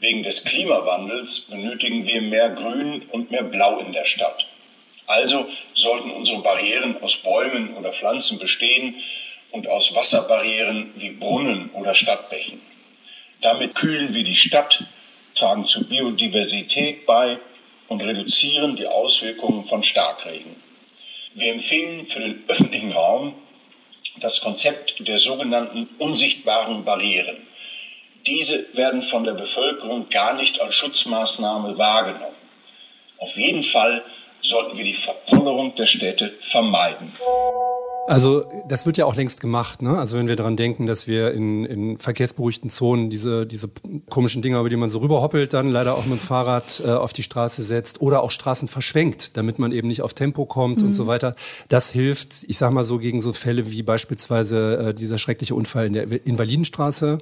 Wegen 0.00 0.24
des 0.24 0.44
Klimawandels 0.44 1.42
benötigen 1.42 2.04
wir 2.04 2.22
mehr 2.22 2.50
Grün 2.50 3.02
und 3.12 3.30
mehr 3.30 3.44
Blau 3.44 3.78
in 3.78 3.92
der 3.92 4.06
Stadt. 4.06 4.44
Also 5.06 5.46
sollten 5.74 6.10
unsere 6.10 6.40
Barrieren 6.40 7.00
aus 7.00 7.16
Bäumen 7.16 7.76
oder 7.76 7.92
Pflanzen 7.92 8.38
bestehen 8.40 8.96
und 9.52 9.68
aus 9.68 9.94
Wasserbarrieren 9.94 10.92
wie 10.96 11.10
Brunnen 11.10 11.70
oder 11.70 11.94
Stadtbächen. 11.94 12.60
Damit 13.40 13.74
kühlen 13.74 14.14
wir 14.14 14.24
die 14.24 14.36
Stadt, 14.36 14.84
tragen 15.34 15.66
zur 15.66 15.84
Biodiversität 15.84 17.06
bei 17.06 17.38
und 17.88 18.02
reduzieren 18.02 18.76
die 18.76 18.86
Auswirkungen 18.86 19.64
von 19.64 19.82
Starkregen. 19.82 20.56
Wir 21.34 21.52
empfehlen 21.52 22.06
für 22.06 22.20
den 22.20 22.44
öffentlichen 22.48 22.92
Raum 22.92 23.34
das 24.20 24.40
Konzept 24.40 24.96
der 24.98 25.18
sogenannten 25.18 25.88
unsichtbaren 25.98 26.84
Barrieren. 26.84 27.46
Diese 28.26 28.66
werden 28.74 29.02
von 29.02 29.24
der 29.24 29.32
Bevölkerung 29.32 30.10
gar 30.10 30.34
nicht 30.34 30.60
als 30.60 30.74
Schutzmaßnahme 30.74 31.78
wahrgenommen. 31.78 32.36
Auf 33.18 33.36
jeden 33.36 33.62
Fall 33.62 34.04
sollten 34.42 34.76
wir 34.76 34.84
die 34.84 34.94
Verpollerung 34.94 35.74
der 35.74 35.86
Städte 35.86 36.34
vermeiden. 36.40 37.12
Also 38.06 38.44
das 38.66 38.86
wird 38.86 38.96
ja 38.96 39.04
auch 39.04 39.14
längst 39.14 39.40
gemacht. 39.40 39.82
Ne? 39.82 39.96
Also 39.96 40.18
wenn 40.18 40.26
wir 40.26 40.34
daran 40.34 40.56
denken, 40.56 40.86
dass 40.86 41.06
wir 41.06 41.32
in, 41.32 41.64
in 41.64 41.98
verkehrsberuhigten 41.98 42.68
Zonen 42.68 43.08
diese, 43.08 43.46
diese 43.46 43.70
komischen 44.08 44.42
Dinger, 44.42 44.60
über 44.60 44.68
die 44.68 44.76
man 44.76 44.90
so 44.90 44.98
rüberhoppelt, 44.98 45.52
dann 45.52 45.70
leider 45.70 45.94
auch 45.94 46.06
mit 46.06 46.18
dem 46.18 46.18
Fahrrad 46.18 46.82
äh, 46.84 46.90
auf 46.90 47.12
die 47.12 47.22
Straße 47.22 47.62
setzt 47.62 48.00
oder 48.00 48.22
auch 48.22 48.30
Straßen 48.30 48.68
verschwenkt, 48.68 49.36
damit 49.36 49.58
man 49.58 49.70
eben 49.70 49.86
nicht 49.86 50.02
auf 50.02 50.14
Tempo 50.14 50.46
kommt 50.46 50.80
mhm. 50.80 50.88
und 50.88 50.92
so 50.94 51.06
weiter. 51.06 51.36
Das 51.68 51.90
hilft, 51.90 52.44
ich 52.48 52.58
sag 52.58 52.72
mal 52.72 52.84
so, 52.84 52.98
gegen 52.98 53.20
so 53.20 53.32
Fälle 53.32 53.70
wie 53.70 53.82
beispielsweise 53.82 54.88
äh, 54.88 54.94
dieser 54.94 55.18
schreckliche 55.18 55.54
Unfall 55.54 55.86
in 55.86 55.92
der 55.92 56.26
Invalidenstraße 56.26 57.18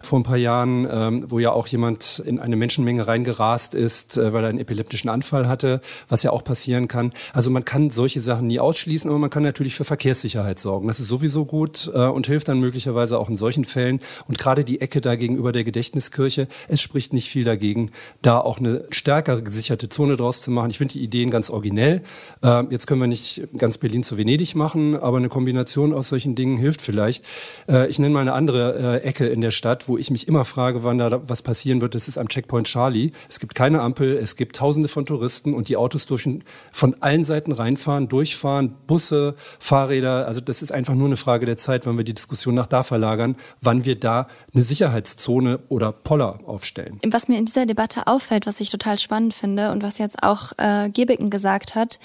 vor 0.00 0.18
ein 0.18 0.24
paar 0.24 0.36
Jahren, 0.36 0.88
ähm, 0.90 1.26
wo 1.28 1.38
ja 1.38 1.52
auch 1.52 1.68
jemand 1.68 2.22
in 2.26 2.40
eine 2.40 2.56
Menschenmenge 2.56 3.06
reingerast 3.06 3.74
ist, 3.74 4.16
äh, 4.16 4.32
weil 4.32 4.44
er 4.44 4.50
einen 4.50 4.58
epileptischen 4.58 5.10
Anfall 5.10 5.48
hatte, 5.48 5.80
was 6.08 6.22
ja 6.22 6.30
auch 6.30 6.42
passieren 6.42 6.88
kann. 6.88 7.12
Also 7.32 7.50
man 7.50 7.64
kann 7.64 7.90
solche 7.90 8.20
Sachen 8.20 8.48
nie 8.48 8.58
ausschließen, 8.58 9.08
aber 9.08 9.18
man 9.18 9.30
kann 9.30 9.42
natürlich 9.42 9.74
für 9.74 9.84
Verkehrs 9.84 10.13
Verkehrssicherheit 10.14 10.60
sorgen. 10.60 10.86
Das 10.86 11.00
ist 11.00 11.08
sowieso 11.08 11.44
gut 11.44 11.90
äh, 11.92 12.06
und 12.06 12.26
hilft 12.26 12.48
dann 12.48 12.60
möglicherweise 12.60 13.18
auch 13.18 13.28
in 13.28 13.36
solchen 13.36 13.64
Fällen. 13.64 14.00
Und 14.28 14.38
gerade 14.38 14.64
die 14.64 14.80
Ecke 14.80 15.00
da 15.00 15.16
gegenüber 15.16 15.50
der 15.50 15.64
Gedächtniskirche, 15.64 16.46
es 16.68 16.80
spricht 16.80 17.12
nicht 17.12 17.28
viel 17.28 17.44
dagegen, 17.44 17.90
da 18.22 18.38
auch 18.38 18.58
eine 18.58 18.84
stärkere 18.90 19.42
gesicherte 19.42 19.88
Zone 19.88 20.16
draus 20.16 20.40
zu 20.40 20.50
machen. 20.52 20.70
Ich 20.70 20.78
finde 20.78 20.92
die 20.92 21.02
Ideen 21.02 21.30
ganz 21.30 21.50
originell. 21.50 22.02
Äh, 22.42 22.62
jetzt 22.70 22.86
können 22.86 23.00
wir 23.00 23.08
nicht 23.08 23.42
ganz 23.58 23.78
Berlin 23.78 24.04
zu 24.04 24.16
Venedig 24.16 24.54
machen, 24.54 24.96
aber 24.96 25.16
eine 25.16 25.28
Kombination 25.28 25.92
aus 25.92 26.08
solchen 26.08 26.34
Dingen 26.34 26.58
hilft 26.58 26.80
vielleicht. 26.80 27.24
Äh, 27.68 27.88
ich 27.88 27.98
nenne 27.98 28.14
mal 28.14 28.20
eine 28.20 28.34
andere 28.34 29.00
äh, 29.02 29.06
Ecke 29.06 29.26
in 29.26 29.40
der 29.40 29.50
Stadt, 29.50 29.88
wo 29.88 29.98
ich 29.98 30.10
mich 30.10 30.28
immer 30.28 30.44
frage, 30.44 30.84
wann 30.84 30.98
da 30.98 31.28
was 31.28 31.42
passieren 31.42 31.80
wird. 31.80 31.94
Das 31.94 32.06
ist 32.06 32.18
am 32.18 32.28
Checkpoint 32.28 32.68
Charlie. 32.68 33.10
Es 33.28 33.40
gibt 33.40 33.54
keine 33.54 33.80
Ampel, 33.80 34.16
es 34.16 34.36
gibt 34.36 34.56
Tausende 34.56 34.88
von 34.88 35.06
Touristen 35.06 35.54
und 35.54 35.68
die 35.68 35.76
Autos 35.76 36.06
dürfen 36.06 36.44
von 36.70 36.94
allen 37.00 37.24
Seiten 37.24 37.50
reinfahren, 37.50 38.08
durchfahren, 38.08 38.74
Busse, 38.86 39.34
Fahrräder 39.58 40.03
Waldbrände. 40.04 40.26
Also 40.26 40.40
das 40.40 40.62
ist 40.62 40.72
einfach 40.72 40.94
nur 40.94 41.06
eine 41.06 41.16
Frage 41.16 41.46
der 41.46 41.56
Zeit, 41.56 41.86
wann 41.86 41.96
wir 41.96 42.04
die 42.04 42.14
Diskussion 42.14 42.54
nach 42.54 42.66
da 42.66 42.82
verlagern, 42.82 43.36
wann 43.60 43.84
wir 43.84 43.98
da 43.98 44.26
eine 44.52 44.62
Sicherheitszone 44.62 45.60
oder 45.68 45.92
Poller 45.92 46.38
aufstellen. 46.46 47.00
Was 47.06 47.28
mir 47.28 47.38
in 47.38 47.46
dieser 47.46 47.66
Debatte 47.66 48.06
auffällt, 48.06 48.46
was 48.46 48.60
ich 48.60 48.70
total 48.70 48.98
spannend 48.98 49.34
finde 49.34 49.70
und 49.72 49.82
was 49.82 49.98
jetzt 49.98 50.22
auch 50.22 50.52
äh, 50.58 50.90
Gebicken 50.90 51.30
gesagt 51.30 51.74
hat, 51.74 51.98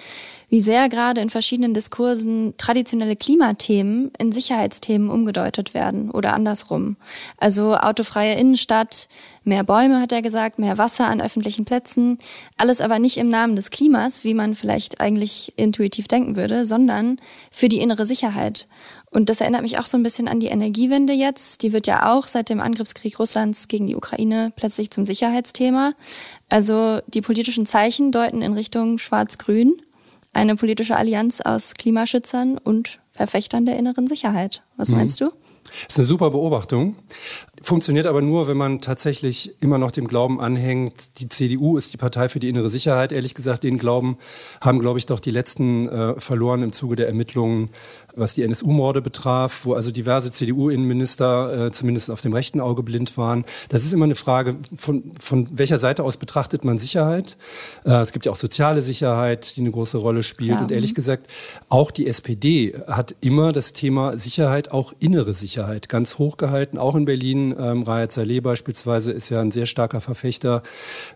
wie 0.50 0.60
sehr 0.60 0.90
gerade 0.90 1.22
in 1.22 1.30
verschiedenen 1.30 1.74
Diskursen 1.74 2.56
traditionelle 2.58 3.16
Klimathemen 3.16 4.12
in 4.18 4.32
Sicherheitsthemen 4.32 5.10
umgedeutet 5.10 5.74
werden 5.74 6.10
oder 6.10 6.34
andersrum. 6.34 6.98
Also 7.38 7.76
autofreie 7.76 8.36
Innenstadt, 8.36 9.10
mehr 9.44 9.64
Bäume, 9.64 10.02
hat 10.02 10.12
er 10.12 10.22
gesagt, 10.22 10.60
mehr 10.60 10.78
Wasser 10.78 11.08
an 11.08 11.22
öffentlichen 11.22 11.66
Plätzen, 11.66 12.18
alles 12.58 12.82
aber 12.82 13.00
nicht 13.00 13.18
im 13.18 13.30
Namen 13.30 13.56
des 13.56 13.70
Klimas, 13.70 14.24
wie 14.24 14.34
man 14.34 14.56
vielleicht 14.56 15.00
eigentlich 15.00 15.54
intuitiv 15.56 16.08
denken 16.08 16.36
würde, 16.36 16.66
sondern 16.66 17.20
für 17.52 17.70
die 17.70 17.80
innere 17.80 18.06
Sicherheit. 18.06 18.68
Und 19.12 19.30
das 19.30 19.42
erinnert 19.42 19.64
mich 19.64 19.80
auch 19.80 19.88
so 19.88 19.98
ein 19.98 20.04
bisschen 20.04 20.28
an 20.28 20.40
die 20.40 20.48
Energiewende 20.48 21.14
jetzt. 21.14 21.64
Die 21.64 21.74
wird 21.74 21.88
ja 21.88 22.14
auch 22.14 22.28
seit 22.28 22.50
dem 22.50 22.60
Angriffskrieg 22.60 23.18
Russlands 23.18 23.68
gegen 23.68 23.88
die 23.88 23.96
Ukraine 23.96 24.52
plötzlich 24.56 24.92
zum 24.92 25.04
Sicherheitsthema. 25.04 25.94
Also 26.48 27.00
die 27.08 27.22
politischen 27.22 27.66
Zeichen 27.66 28.12
deuten 28.12 28.44
in 28.44 28.54
Richtung 28.54 29.00
Schwarz-Grün 29.00 29.82
eine 30.34 30.56
politische 30.56 30.96
Allianz 30.96 31.42
aus 31.42 31.74
Klimaschützern 31.76 32.58
und 32.58 33.00
Verfechtern 33.12 33.66
der 33.66 33.78
inneren 33.78 34.08
Sicherheit. 34.08 34.64
Was 34.78 34.90
mhm. 34.90 34.98
meinst 34.98 35.20
du? 35.22 35.32
Das 35.88 35.96
ist 35.96 36.00
eine 36.00 36.08
super 36.08 36.30
Beobachtung. 36.32 36.96
Funktioniert 37.62 38.06
aber 38.06 38.22
nur, 38.22 38.48
wenn 38.48 38.58
man 38.58 38.82
tatsächlich 38.82 39.54
immer 39.62 39.78
noch 39.78 39.92
dem 39.92 40.08
Glauben 40.08 40.40
anhängt, 40.40 41.20
die 41.20 41.30
CDU 41.30 41.78
ist 41.78 41.94
die 41.94 41.98
Partei 41.98 42.30
für 42.30 42.40
die 42.40 42.50
innere 42.50 42.70
Sicherheit. 42.70 43.12
Ehrlich 43.12 43.36
gesagt, 43.36 43.64
den 43.64 43.78
Glauben 43.78 44.18
haben, 44.62 44.80
glaube 44.80 45.00
ich, 45.00 45.06
doch 45.06 45.20
die 45.20 45.32
letzten 45.32 45.88
äh, 45.88 46.20
verloren 46.20 46.64
im 46.64 46.72
Zuge 46.72 46.96
der 46.96 47.08
Ermittlungen 47.08 47.70
was 48.16 48.36
die 48.36 48.44
NSU-Morde 48.44 49.02
betraf, 49.02 49.66
wo 49.66 49.74
also 49.74 49.92
diverse 49.92 50.32
CDU-Innenminister 50.32 51.68
äh, 51.68 51.72
zumindest 51.72 52.12
auf 52.12 52.22
dem 52.22 52.34
rechten 52.34 52.62
Auge 52.62 52.84
blind 52.84 53.18
waren. 53.18 53.46
Das 53.70 53.84
ist 53.84 53.94
immer 53.94 54.06
eine 54.06 54.16
Frage, 54.16 54.56
von, 54.76 55.12
von 55.20 55.48
welcher 55.52 55.80
Seite 55.80 56.04
aus 56.04 56.18
betrachtet 56.18 56.64
man 56.64 56.78
Sicherheit. 56.80 57.38
Äh, 57.86 58.02
es 58.02 58.12
gibt 58.12 58.26
ja 58.26 58.32
auch 58.32 58.38
soziale 58.38 58.82
Sicherheit, 58.82 59.56
die 59.56 59.62
eine 59.62 59.72
große 59.72 59.98
Rolle 59.98 60.24
spielt. 60.24 60.52
Ja. 60.52 60.62
Und 60.62 60.72
ehrlich 60.72 60.96
gesagt, 60.96 61.28
auch 61.70 61.92
die 61.92 62.08
SPD 62.08 62.74
hat 62.88 63.16
immer 63.22 63.52
das 63.52 63.74
Thema 63.74 64.18
Sicherheit, 64.18 64.72
auch 64.72 64.94
innere 65.00 65.34
Sicherheit, 65.34 65.90
ganz 65.90 66.18
hoch 66.18 66.38
gehalten. 66.38 66.78
Auch 66.78 66.96
in 66.96 67.06
Berlin, 67.06 67.56
ähm, 67.60 67.84
Raya 67.84 68.10
Zaleh 68.10 68.42
beispielsweise 68.42 69.12
ist 69.12 69.30
ja 69.30 69.42
ein 69.42 69.52
sehr 69.52 69.66
starker 69.66 70.02
Verfechter 70.02 70.64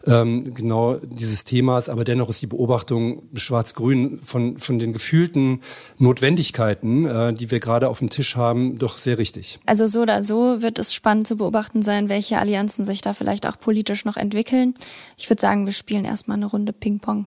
ähm, 0.06 0.54
genau 0.54 0.98
dieses 0.98 1.44
Themas. 1.44 1.90
Aber 1.90 2.04
dennoch 2.04 2.30
ist 2.30 2.42
die 2.42 2.48
Beobachtung 2.48 3.24
Schwarz-Grün 3.34 4.20
von, 4.24 4.58
von 4.58 4.80
den 4.80 4.94
gefühlten 4.94 5.62
Notwendigkeiten, 5.98 6.93
Fakten, 6.94 7.06
äh, 7.06 7.34
die 7.34 7.52
wir 7.52 7.60
gerade 7.60 7.90
auf 7.90 8.00
dem 8.00 8.10
Tisch 8.10 8.36
haben, 8.36 8.78
doch 8.78 8.98
sehr 8.98 9.18
richtig. 9.18 9.60
Also 9.66 9.88
so 9.88 10.02
oder 10.02 10.24
so 10.24 10.62
wird 10.62 10.80
es 10.80 10.94
spannend 10.94 11.28
zu 11.28 11.38
beobachten 11.38 11.82
sein, 11.82 12.10
welche 12.10 12.40
Allianzen 12.40 12.86
sich 12.86 13.02
da 13.02 13.14
vielleicht 13.14 13.48
auch 13.48 13.60
politisch 13.60 14.06
noch 14.06 14.18
entwickeln. 14.18 14.74
Ich 15.18 15.30
würde 15.30 15.42
sagen, 15.42 15.66
wir 15.66 15.74
spielen 15.74 16.06
erstmal 16.06 16.38
eine 16.38 16.46
Runde 16.46 16.74
Ping-Pong. 16.74 17.26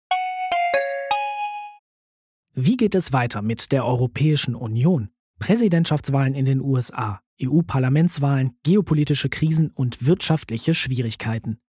Wie 2.54 2.76
geht 2.76 2.94
es 2.94 3.12
weiter 3.12 3.42
mit 3.42 3.72
der 3.72 3.84
Europäischen 3.84 4.54
Union? 4.54 5.08
Präsidentschaftswahlen 5.38 6.34
in 6.34 6.44
den 6.44 6.60
USA, 6.60 7.20
EU-Parlamentswahlen, 7.42 8.56
geopolitische 8.62 9.30
Krisen 9.30 9.70
und 9.70 10.04
wirtschaftliche 10.04 10.74
Schwierigkeiten. 10.74 11.58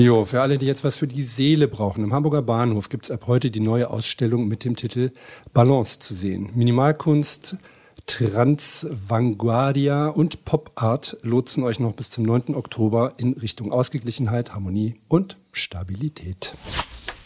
Jo, 0.00 0.24
für 0.24 0.40
alle, 0.40 0.56
die 0.56 0.64
jetzt 0.64 0.82
was 0.82 0.96
für 0.96 1.06
die 1.06 1.24
Seele 1.24 1.68
brauchen, 1.68 2.02
im 2.02 2.14
Hamburger 2.14 2.40
Bahnhof 2.40 2.88
gibt 2.88 3.04
es 3.04 3.10
ab 3.10 3.24
heute 3.26 3.50
die 3.50 3.60
neue 3.60 3.90
Ausstellung 3.90 4.48
mit 4.48 4.64
dem 4.64 4.74
Titel 4.74 5.10
Balance 5.52 5.98
zu 5.98 6.14
sehen. 6.14 6.48
Minimalkunst, 6.54 7.58
Transvanguardia 8.06 10.08
und 10.08 10.46
Pop 10.46 10.70
Art 10.76 11.18
lotsen 11.20 11.64
euch 11.64 11.80
noch 11.80 11.92
bis 11.92 12.08
zum 12.08 12.24
9. 12.24 12.54
Oktober 12.54 13.12
in 13.18 13.34
Richtung 13.34 13.72
Ausgeglichenheit, 13.72 14.54
Harmonie 14.54 14.94
und 15.08 15.36
Stabilität. 15.52 16.54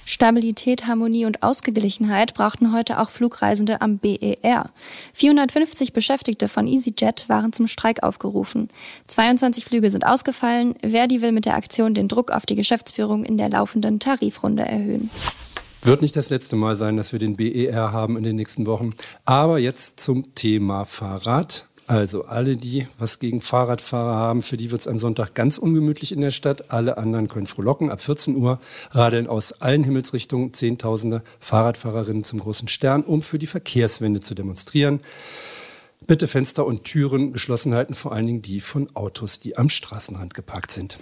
Stabilität, 0.05 0.87
Harmonie 0.87 1.25
und 1.25 1.43
Ausgeglichenheit 1.43 2.35
brauchten 2.35 2.75
heute 2.75 3.01
auch 3.01 3.11
Flugreisende 3.11 3.81
am 3.81 3.99
BER. 3.99 4.71
450 5.15 5.93
Beschäftigte 5.93 6.49
von 6.49 6.67
EasyJet 6.67 7.29
waren 7.29 7.53
zum 7.53 7.67
Streik 7.67 8.03
aufgerufen. 8.03 8.69
22 9.09 9.65
Flüge 9.65 9.91
sind 9.91 10.07
ausgefallen. 10.07 10.75
Verdi 10.83 11.23
will 11.23 11.33
mit 11.33 11.47
der 11.47 11.57
Aktion 11.57 11.95
den 11.95 12.09
Druck 12.09 12.31
auf 12.31 12.47
die 12.47 12.57
Geschäftsführung 12.57 13.25
in 13.25 13.39
der 13.39 13.49
laufenden 13.49 13.99
Tarifrunde 13.99 14.65
erhöhen. 14.65 15.11
Wird 15.83 16.01
nicht 16.01 16.17
das 16.17 16.31
letzte 16.31 16.57
Mal 16.57 16.77
sein, 16.77 16.97
dass 16.97 17.13
wir 17.13 17.19
den 17.19 17.37
BER 17.37 17.93
haben 17.93 18.17
in 18.17 18.23
den 18.23 18.37
nächsten 18.37 18.67
Wochen. 18.67 18.95
Aber 19.27 19.59
jetzt 19.59 20.01
zum 20.01 20.35
Thema 20.35 20.87
Fahrrad. 20.87 21.67
Also 21.87 22.25
alle, 22.25 22.57
die 22.57 22.87
was 22.99 23.19
gegen 23.19 23.43
Fahrradfahrer 23.43 24.15
haben, 24.15 24.43
für 24.43 24.57
die 24.57 24.71
wird 24.71 24.81
es 24.81 24.89
am 24.89 24.99
Sonntag 24.99 25.35
ganz 25.35 25.59
ungemütlich 25.59 26.13
in 26.13 26.21
der 26.23 26.31
Stadt. 26.31 26.73
Alle 26.73 26.97
anderen 26.97 27.29
können 27.29 27.47
frohlocken. 27.47 27.91
Ab 27.91 28.01
14 28.01 28.37
Uhr 28.37 28.59
radeln 28.91 29.27
aus 29.27 29.61
allen 29.61 29.85
Himmelsrichtungen 29.85 30.55
Zehntausende 30.55 31.23
Fahrradfahrerinnen 31.41 32.25
zum 32.25 32.41
großen 32.41 32.69
Stern, 32.69 33.03
um 33.03 33.21
für 33.21 33.39
die 33.39 33.47
Verkehrswende 33.47 34.23
zu 34.23 34.35
demonstrieren. 34.35 35.01
Bitte 36.07 36.27
Fenster 36.27 36.67
und 36.67 36.85
Türen 36.85 37.33
geschlossen 37.33 37.75
halten, 37.75 37.95
vor 37.95 38.13
allen 38.13 38.27
Dingen 38.27 38.43
die 38.43 38.61
von 38.61 38.95
Autos, 38.95 39.41
die 39.41 39.57
am 39.57 39.69
Straßenrand 39.69 40.35
geparkt 40.35 40.71
sind. 40.71 40.99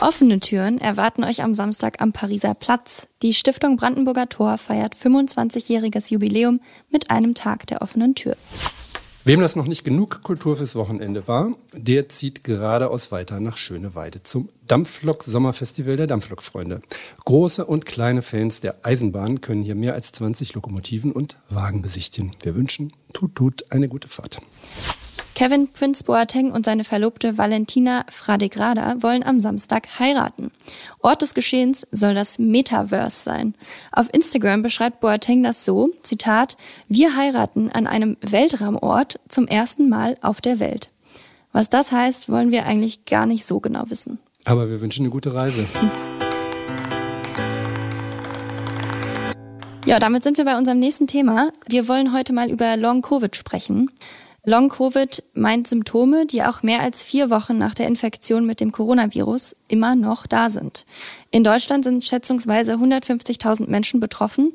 Offene 0.00 0.40
Türen 0.40 0.78
erwarten 0.78 1.24
euch 1.24 1.42
am 1.42 1.54
Samstag 1.54 2.00
am 2.00 2.12
Pariser 2.12 2.54
Platz. 2.54 3.08
Die 3.22 3.34
Stiftung 3.34 3.76
Brandenburger 3.76 4.28
Tor 4.28 4.58
feiert 4.58 4.94
25-jähriges 4.94 6.12
Jubiläum 6.12 6.60
mit 6.90 7.10
einem 7.10 7.34
Tag 7.34 7.66
der 7.66 7.82
offenen 7.82 8.14
Tür. 8.14 8.36
Wem 9.26 9.40
das 9.40 9.56
noch 9.56 9.66
nicht 9.66 9.82
genug 9.82 10.22
Kultur 10.22 10.54
fürs 10.54 10.76
Wochenende 10.76 11.26
war, 11.26 11.50
der 11.72 12.08
zieht 12.08 12.44
geradeaus 12.44 13.10
weiter 13.10 13.40
nach 13.40 13.56
Schöneweide 13.56 14.22
zum 14.22 14.50
Dampflok 14.68 15.24
Sommerfestival 15.24 15.96
der 15.96 16.06
Dampflokfreunde. 16.06 16.80
Große 17.24 17.66
und 17.66 17.86
kleine 17.86 18.22
Fans 18.22 18.60
der 18.60 18.76
Eisenbahn 18.84 19.40
können 19.40 19.64
hier 19.64 19.74
mehr 19.74 19.94
als 19.94 20.12
20 20.12 20.54
Lokomotiven 20.54 21.10
und 21.10 21.40
Wagen 21.50 21.82
besichtigen. 21.82 22.36
Wir 22.44 22.54
wünschen 22.54 22.92
tut 23.12 23.34
tut 23.34 23.64
eine 23.70 23.88
gute 23.88 24.06
Fahrt. 24.06 24.40
Kevin 25.36 25.68
Prince 25.68 26.02
Boateng 26.02 26.50
und 26.50 26.64
seine 26.64 26.82
Verlobte 26.82 27.36
Valentina 27.36 28.06
Fradegrada 28.08 29.02
wollen 29.02 29.22
am 29.22 29.38
Samstag 29.38 29.86
heiraten. 29.98 30.50
Ort 31.02 31.20
des 31.20 31.34
Geschehens 31.34 31.86
soll 31.92 32.14
das 32.14 32.38
Metaverse 32.38 33.22
sein. 33.22 33.54
Auf 33.92 34.08
Instagram 34.14 34.62
beschreibt 34.62 35.00
Boateng 35.00 35.42
das 35.42 35.66
so, 35.66 35.90
Zitat, 36.02 36.56
wir 36.88 37.16
heiraten 37.16 37.70
an 37.70 37.86
einem 37.86 38.16
Weltraumort 38.22 39.20
zum 39.28 39.46
ersten 39.46 39.90
Mal 39.90 40.16
auf 40.22 40.40
der 40.40 40.58
Welt. 40.58 40.88
Was 41.52 41.68
das 41.68 41.92
heißt, 41.92 42.30
wollen 42.30 42.50
wir 42.50 42.64
eigentlich 42.64 43.04
gar 43.04 43.26
nicht 43.26 43.44
so 43.44 43.60
genau 43.60 43.90
wissen. 43.90 44.18
Aber 44.46 44.70
wir 44.70 44.80
wünschen 44.80 45.02
eine 45.02 45.10
gute 45.10 45.34
Reise. 45.34 45.66
Ja, 49.84 49.98
damit 49.98 50.24
sind 50.24 50.38
wir 50.38 50.46
bei 50.46 50.56
unserem 50.56 50.78
nächsten 50.78 51.06
Thema. 51.06 51.50
Wir 51.68 51.88
wollen 51.88 52.14
heute 52.14 52.32
mal 52.32 52.50
über 52.50 52.78
Long 52.78 53.02
Covid 53.02 53.36
sprechen. 53.36 53.90
Long-Covid 54.48 55.24
meint 55.34 55.66
Symptome, 55.66 56.24
die 56.24 56.44
auch 56.44 56.62
mehr 56.62 56.80
als 56.80 57.02
vier 57.02 57.30
Wochen 57.30 57.58
nach 57.58 57.74
der 57.74 57.88
Infektion 57.88 58.46
mit 58.46 58.60
dem 58.60 58.70
Coronavirus 58.70 59.56
immer 59.66 59.96
noch 59.96 60.28
da 60.28 60.50
sind. 60.50 60.86
In 61.32 61.42
Deutschland 61.42 61.82
sind 61.82 62.04
schätzungsweise 62.04 62.74
150.000 62.74 63.68
Menschen 63.68 63.98
betroffen. 63.98 64.52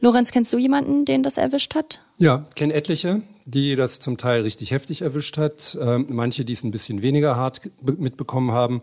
Lorenz, 0.00 0.30
kennst 0.30 0.54
du 0.54 0.58
jemanden, 0.58 1.04
den 1.04 1.22
das 1.22 1.36
erwischt 1.36 1.74
hat? 1.74 2.00
Ja, 2.16 2.46
kenne 2.54 2.72
etliche, 2.72 3.20
die 3.44 3.76
das 3.76 3.98
zum 3.98 4.16
Teil 4.16 4.40
richtig 4.40 4.70
heftig 4.70 5.02
erwischt 5.02 5.36
hat. 5.36 5.76
Ähm, 5.82 6.06
manche, 6.08 6.46
die 6.46 6.54
es 6.54 6.64
ein 6.64 6.70
bisschen 6.70 7.02
weniger 7.02 7.36
hart 7.36 7.60
mitbekommen 7.82 8.52
haben. 8.52 8.80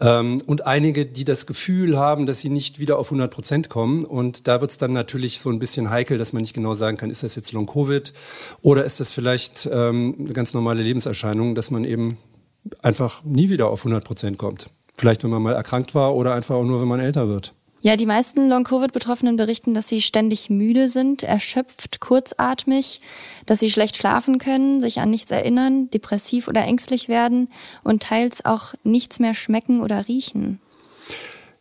Ähm, 0.00 0.40
und 0.46 0.66
einige, 0.66 1.06
die 1.06 1.24
das 1.24 1.46
Gefühl 1.46 1.98
haben, 1.98 2.26
dass 2.26 2.40
sie 2.40 2.50
nicht 2.50 2.78
wieder 2.78 2.98
auf 2.98 3.08
100 3.08 3.30
Prozent 3.30 3.68
kommen. 3.68 4.04
Und 4.04 4.46
da 4.46 4.60
wird 4.60 4.70
es 4.70 4.78
dann 4.78 4.92
natürlich 4.92 5.40
so 5.40 5.50
ein 5.50 5.58
bisschen 5.58 5.90
heikel, 5.90 6.18
dass 6.18 6.32
man 6.32 6.42
nicht 6.42 6.54
genau 6.54 6.74
sagen 6.74 6.96
kann, 6.96 7.10
ist 7.10 7.22
das 7.22 7.34
jetzt 7.34 7.52
Long-Covid 7.52 8.12
oder 8.62 8.84
ist 8.84 9.00
das 9.00 9.12
vielleicht 9.12 9.68
ähm, 9.72 10.14
eine 10.18 10.32
ganz 10.32 10.54
normale 10.54 10.82
Lebenserscheinung, 10.82 11.54
dass 11.54 11.70
man 11.70 11.84
eben 11.84 12.16
einfach 12.82 13.24
nie 13.24 13.48
wieder 13.48 13.68
auf 13.68 13.80
100 13.80 14.04
Prozent 14.04 14.38
kommt. 14.38 14.70
Vielleicht, 14.96 15.22
wenn 15.24 15.30
man 15.30 15.42
mal 15.42 15.54
erkrankt 15.54 15.94
war 15.94 16.14
oder 16.14 16.34
einfach 16.34 16.56
auch 16.56 16.64
nur, 16.64 16.80
wenn 16.80 16.88
man 16.88 17.00
älter 17.00 17.28
wird. 17.28 17.54
Ja, 17.80 17.94
die 17.94 18.06
meisten 18.06 18.48
Long-Covid-Betroffenen 18.48 19.36
berichten, 19.36 19.72
dass 19.72 19.88
sie 19.88 20.02
ständig 20.02 20.50
müde 20.50 20.88
sind, 20.88 21.22
erschöpft, 21.22 22.00
kurzatmig, 22.00 23.00
dass 23.46 23.60
sie 23.60 23.70
schlecht 23.70 23.96
schlafen 23.96 24.38
können, 24.38 24.80
sich 24.80 25.00
an 25.00 25.10
nichts 25.10 25.30
erinnern, 25.30 25.88
depressiv 25.90 26.48
oder 26.48 26.62
ängstlich 26.62 27.08
werden 27.08 27.48
und 27.84 28.02
teils 28.02 28.44
auch 28.44 28.74
nichts 28.82 29.20
mehr 29.20 29.34
schmecken 29.34 29.80
oder 29.80 30.08
riechen. 30.08 30.60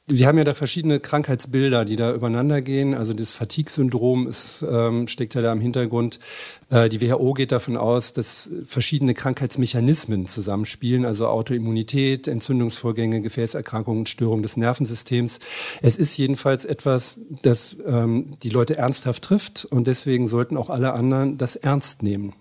Wir 0.09 0.27
haben 0.27 0.37
ja 0.37 0.45
da 0.45 0.53
verschiedene 0.53 1.01
Krankheitsbilder, 1.01 1.83
die 1.83 1.97
da 1.97 2.13
übereinander 2.13 2.61
gehen. 2.61 2.93
Also 2.93 3.13
das 3.13 3.33
Fatigue-Syndrom 3.33 4.31
ähm, 4.71 5.07
steckt 5.09 5.33
ja 5.33 5.41
da 5.41 5.51
im 5.51 5.59
Hintergrund. 5.59 6.21
Äh, 6.69 6.87
die 6.87 7.01
WHO 7.01 7.33
geht 7.33 7.51
davon 7.51 7.75
aus, 7.75 8.13
dass 8.13 8.49
verschiedene 8.65 9.13
Krankheitsmechanismen 9.13 10.25
zusammenspielen, 10.25 11.03
also 11.03 11.27
Autoimmunität, 11.27 12.29
Entzündungsvorgänge, 12.29 13.19
Gefäßerkrankungen, 13.21 14.05
Störungen 14.05 14.43
des 14.43 14.55
Nervensystems. 14.55 15.39
Es 15.81 15.97
ist 15.97 16.15
jedenfalls 16.15 16.63
etwas, 16.63 17.19
das 17.41 17.75
ähm, 17.85 18.31
die 18.43 18.49
Leute 18.49 18.77
ernsthaft 18.77 19.25
trifft 19.25 19.65
und 19.65 19.87
deswegen 19.87 20.25
sollten 20.29 20.55
auch 20.55 20.69
alle 20.69 20.93
anderen 20.93 21.37
das 21.37 21.57
ernst 21.57 22.01
nehmen. 22.01 22.31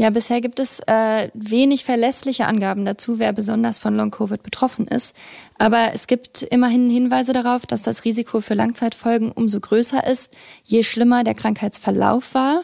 Ja, 0.00 0.08
bisher 0.08 0.40
gibt 0.40 0.60
es 0.60 0.80
äh, 0.86 1.28
wenig 1.34 1.84
verlässliche 1.84 2.46
Angaben 2.46 2.86
dazu, 2.86 3.18
wer 3.18 3.34
besonders 3.34 3.80
von 3.80 3.94
Long-Covid 3.94 4.42
betroffen 4.42 4.86
ist. 4.86 5.14
Aber 5.58 5.90
es 5.92 6.06
gibt 6.06 6.40
immerhin 6.40 6.88
Hinweise 6.88 7.34
darauf, 7.34 7.66
dass 7.66 7.82
das 7.82 8.06
Risiko 8.06 8.40
für 8.40 8.54
Langzeitfolgen 8.54 9.30
umso 9.30 9.60
größer 9.60 10.06
ist, 10.06 10.32
je 10.64 10.84
schlimmer 10.84 11.22
der 11.22 11.34
Krankheitsverlauf 11.34 12.32
war. 12.32 12.62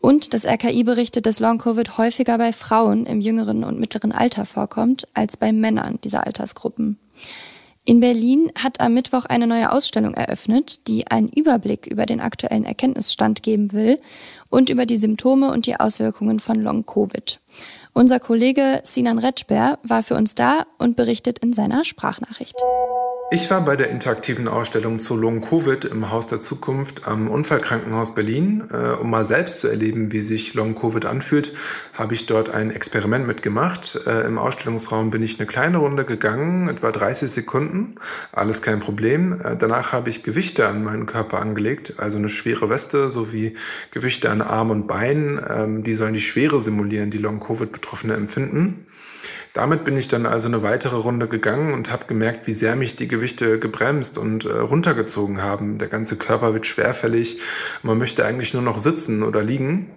Und 0.00 0.32
das 0.32 0.46
RKI 0.46 0.82
berichtet, 0.84 1.26
dass 1.26 1.40
Long-Covid 1.40 1.98
häufiger 1.98 2.38
bei 2.38 2.54
Frauen 2.54 3.04
im 3.04 3.20
jüngeren 3.20 3.64
und 3.64 3.78
mittleren 3.78 4.12
Alter 4.12 4.46
vorkommt 4.46 5.06
als 5.12 5.36
bei 5.36 5.52
Männern 5.52 5.98
dieser 6.02 6.26
Altersgruppen. 6.26 6.98
In 7.84 7.98
Berlin 7.98 8.52
hat 8.54 8.80
am 8.80 8.94
Mittwoch 8.94 9.24
eine 9.24 9.48
neue 9.48 9.72
Ausstellung 9.72 10.14
eröffnet, 10.14 10.86
die 10.86 11.08
einen 11.08 11.28
Überblick 11.28 11.88
über 11.88 12.06
den 12.06 12.20
aktuellen 12.20 12.64
Erkenntnisstand 12.64 13.42
geben 13.42 13.72
will 13.72 13.98
und 14.50 14.70
über 14.70 14.86
die 14.86 14.96
Symptome 14.96 15.50
und 15.50 15.66
die 15.66 15.80
Auswirkungen 15.80 16.38
von 16.38 16.60
Long-Covid. 16.60 17.40
Unser 17.92 18.20
Kollege 18.20 18.80
Sinan 18.84 19.18
Retschber 19.18 19.80
war 19.82 20.04
für 20.04 20.14
uns 20.14 20.36
da 20.36 20.64
und 20.78 20.96
berichtet 20.96 21.40
in 21.40 21.52
seiner 21.52 21.84
Sprachnachricht. 21.84 22.56
Ich 23.34 23.50
war 23.50 23.62
bei 23.64 23.76
der 23.76 23.88
interaktiven 23.88 24.46
Ausstellung 24.46 24.98
zu 24.98 25.16
Long 25.16 25.40
Covid 25.40 25.86
im 25.86 26.10
Haus 26.10 26.26
der 26.26 26.42
Zukunft 26.42 27.08
am 27.08 27.28
Unfallkrankenhaus 27.28 28.14
Berlin. 28.14 28.64
Äh, 28.70 28.90
um 29.00 29.08
mal 29.08 29.24
selbst 29.24 29.60
zu 29.60 29.68
erleben, 29.68 30.12
wie 30.12 30.18
sich 30.18 30.52
Long 30.52 30.74
Covid 30.74 31.06
anfühlt, 31.06 31.54
habe 31.94 32.12
ich 32.12 32.26
dort 32.26 32.50
ein 32.50 32.70
Experiment 32.70 33.26
mitgemacht. 33.26 33.98
Äh, 34.06 34.26
Im 34.26 34.36
Ausstellungsraum 34.36 35.08
bin 35.08 35.22
ich 35.22 35.38
eine 35.38 35.46
kleine 35.46 35.78
Runde 35.78 36.04
gegangen, 36.04 36.68
etwa 36.68 36.92
30 36.92 37.30
Sekunden. 37.30 37.94
Alles 38.32 38.60
kein 38.60 38.80
Problem. 38.80 39.40
Äh, 39.42 39.56
danach 39.56 39.92
habe 39.92 40.10
ich 40.10 40.22
Gewichte 40.24 40.68
an 40.68 40.84
meinen 40.84 41.06
Körper 41.06 41.40
angelegt, 41.40 41.94
also 41.96 42.18
eine 42.18 42.28
schwere 42.28 42.68
Weste 42.68 43.10
sowie 43.10 43.54
Gewichte 43.92 44.28
an 44.28 44.42
Arm 44.42 44.70
und 44.70 44.86
Beinen. 44.86 45.40
Ähm, 45.48 45.84
die 45.84 45.94
sollen 45.94 46.12
die 46.12 46.20
Schwere 46.20 46.60
simulieren, 46.60 47.10
die 47.10 47.16
Long 47.16 47.40
Covid 47.40 47.72
Betroffene 47.72 48.12
empfinden. 48.12 48.84
Damit 49.54 49.84
bin 49.84 49.98
ich 49.98 50.08
dann 50.08 50.24
also 50.24 50.48
eine 50.48 50.62
weitere 50.62 50.96
Runde 50.96 51.28
gegangen 51.28 51.74
und 51.74 51.90
habe 51.90 52.06
gemerkt, 52.06 52.46
wie 52.46 52.54
sehr 52.54 52.74
mich 52.74 52.96
die 52.96 53.08
Gewichte 53.08 53.58
gebremst 53.58 54.16
und 54.16 54.46
äh, 54.46 54.52
runtergezogen 54.52 55.42
haben. 55.42 55.78
Der 55.78 55.88
ganze 55.88 56.16
Körper 56.16 56.54
wird 56.54 56.66
schwerfällig. 56.66 57.40
Man 57.82 57.98
möchte 57.98 58.24
eigentlich 58.24 58.54
nur 58.54 58.62
noch 58.62 58.78
sitzen 58.78 59.22
oder 59.22 59.42
liegen. 59.42 59.90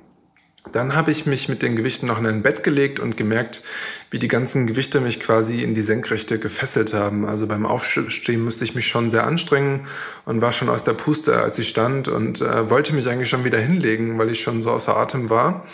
Dann 0.71 0.95
habe 0.95 1.11
ich 1.11 1.25
mich 1.25 1.47
mit 1.47 1.61
den 1.61 1.75
Gewichten 1.75 2.07
noch 2.07 2.17
in 2.17 2.25
ein 2.25 2.41
Bett 2.41 2.63
gelegt 2.63 2.99
und 2.99 3.17
gemerkt, 3.17 3.61
wie 4.09 4.19
die 4.19 4.27
ganzen 4.27 4.65
Gewichte 4.65 4.99
mich 4.99 5.19
quasi 5.19 5.61
in 5.61 5.75
die 5.75 5.83
Senkrechte 5.83 6.39
gefesselt 6.39 6.93
haben. 6.93 7.25
Also 7.25 7.47
beim 7.47 7.65
Aufstehen 7.65 8.43
musste 8.43 8.63
ich 8.63 8.75
mich 8.75 8.87
schon 8.87 9.09
sehr 9.09 9.27
anstrengen 9.27 9.87
und 10.25 10.41
war 10.41 10.51
schon 10.51 10.69
aus 10.69 10.83
der 10.83 10.93
Puste, 10.93 11.39
als 11.41 11.59
ich 11.59 11.69
stand 11.69 12.07
und 12.07 12.41
äh, 12.41 12.69
wollte 12.69 12.93
mich 12.93 13.07
eigentlich 13.07 13.29
schon 13.29 13.43
wieder 13.43 13.59
hinlegen, 13.59 14.17
weil 14.17 14.31
ich 14.31 14.41
schon 14.41 14.61
so 14.63 14.71
außer 14.71 14.97
Atem 14.97 15.29
war. 15.29 15.65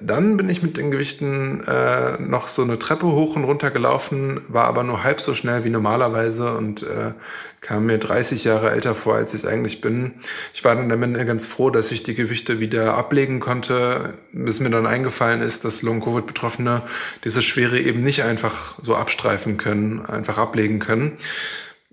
Dann 0.00 0.36
bin 0.36 0.48
ich 0.48 0.62
mit 0.62 0.76
den 0.76 0.90
Gewichten 0.90 1.62
äh, 1.66 2.18
noch 2.20 2.48
so 2.48 2.62
eine 2.62 2.78
Treppe 2.78 3.06
hoch 3.06 3.36
und 3.36 3.44
runter 3.44 3.70
gelaufen, 3.70 4.40
war 4.48 4.64
aber 4.64 4.82
nur 4.82 5.04
halb 5.04 5.20
so 5.20 5.34
schnell 5.34 5.64
wie 5.64 5.70
normalerweise 5.70 6.56
und 6.56 6.82
äh, 6.82 7.12
kam 7.60 7.86
mir 7.86 7.98
30 7.98 8.44
Jahre 8.44 8.70
älter 8.70 8.94
vor, 8.94 9.14
als 9.14 9.34
ich 9.34 9.46
eigentlich 9.46 9.80
bin. 9.80 10.14
Ich 10.52 10.64
war 10.64 10.74
dann 10.74 10.88
damit 10.88 11.14
ganz 11.26 11.46
froh, 11.46 11.70
dass 11.70 11.92
ich 11.92 12.02
die 12.02 12.14
Gewichte 12.14 12.60
wieder 12.60 12.94
ablegen 12.94 13.40
konnte, 13.40 14.14
bis 14.32 14.58
mir 14.58 14.70
dann 14.70 14.86
eingefallen 14.86 15.42
ist, 15.42 15.64
dass 15.64 15.82
Long-Covid-Betroffene 15.82 16.82
diese 17.22 17.42
Schwere 17.42 17.78
eben 17.78 18.02
nicht 18.02 18.24
einfach 18.24 18.76
so 18.82 18.96
abstreifen 18.96 19.58
können, 19.58 20.04
einfach 20.04 20.38
ablegen 20.38 20.80
können. 20.80 21.12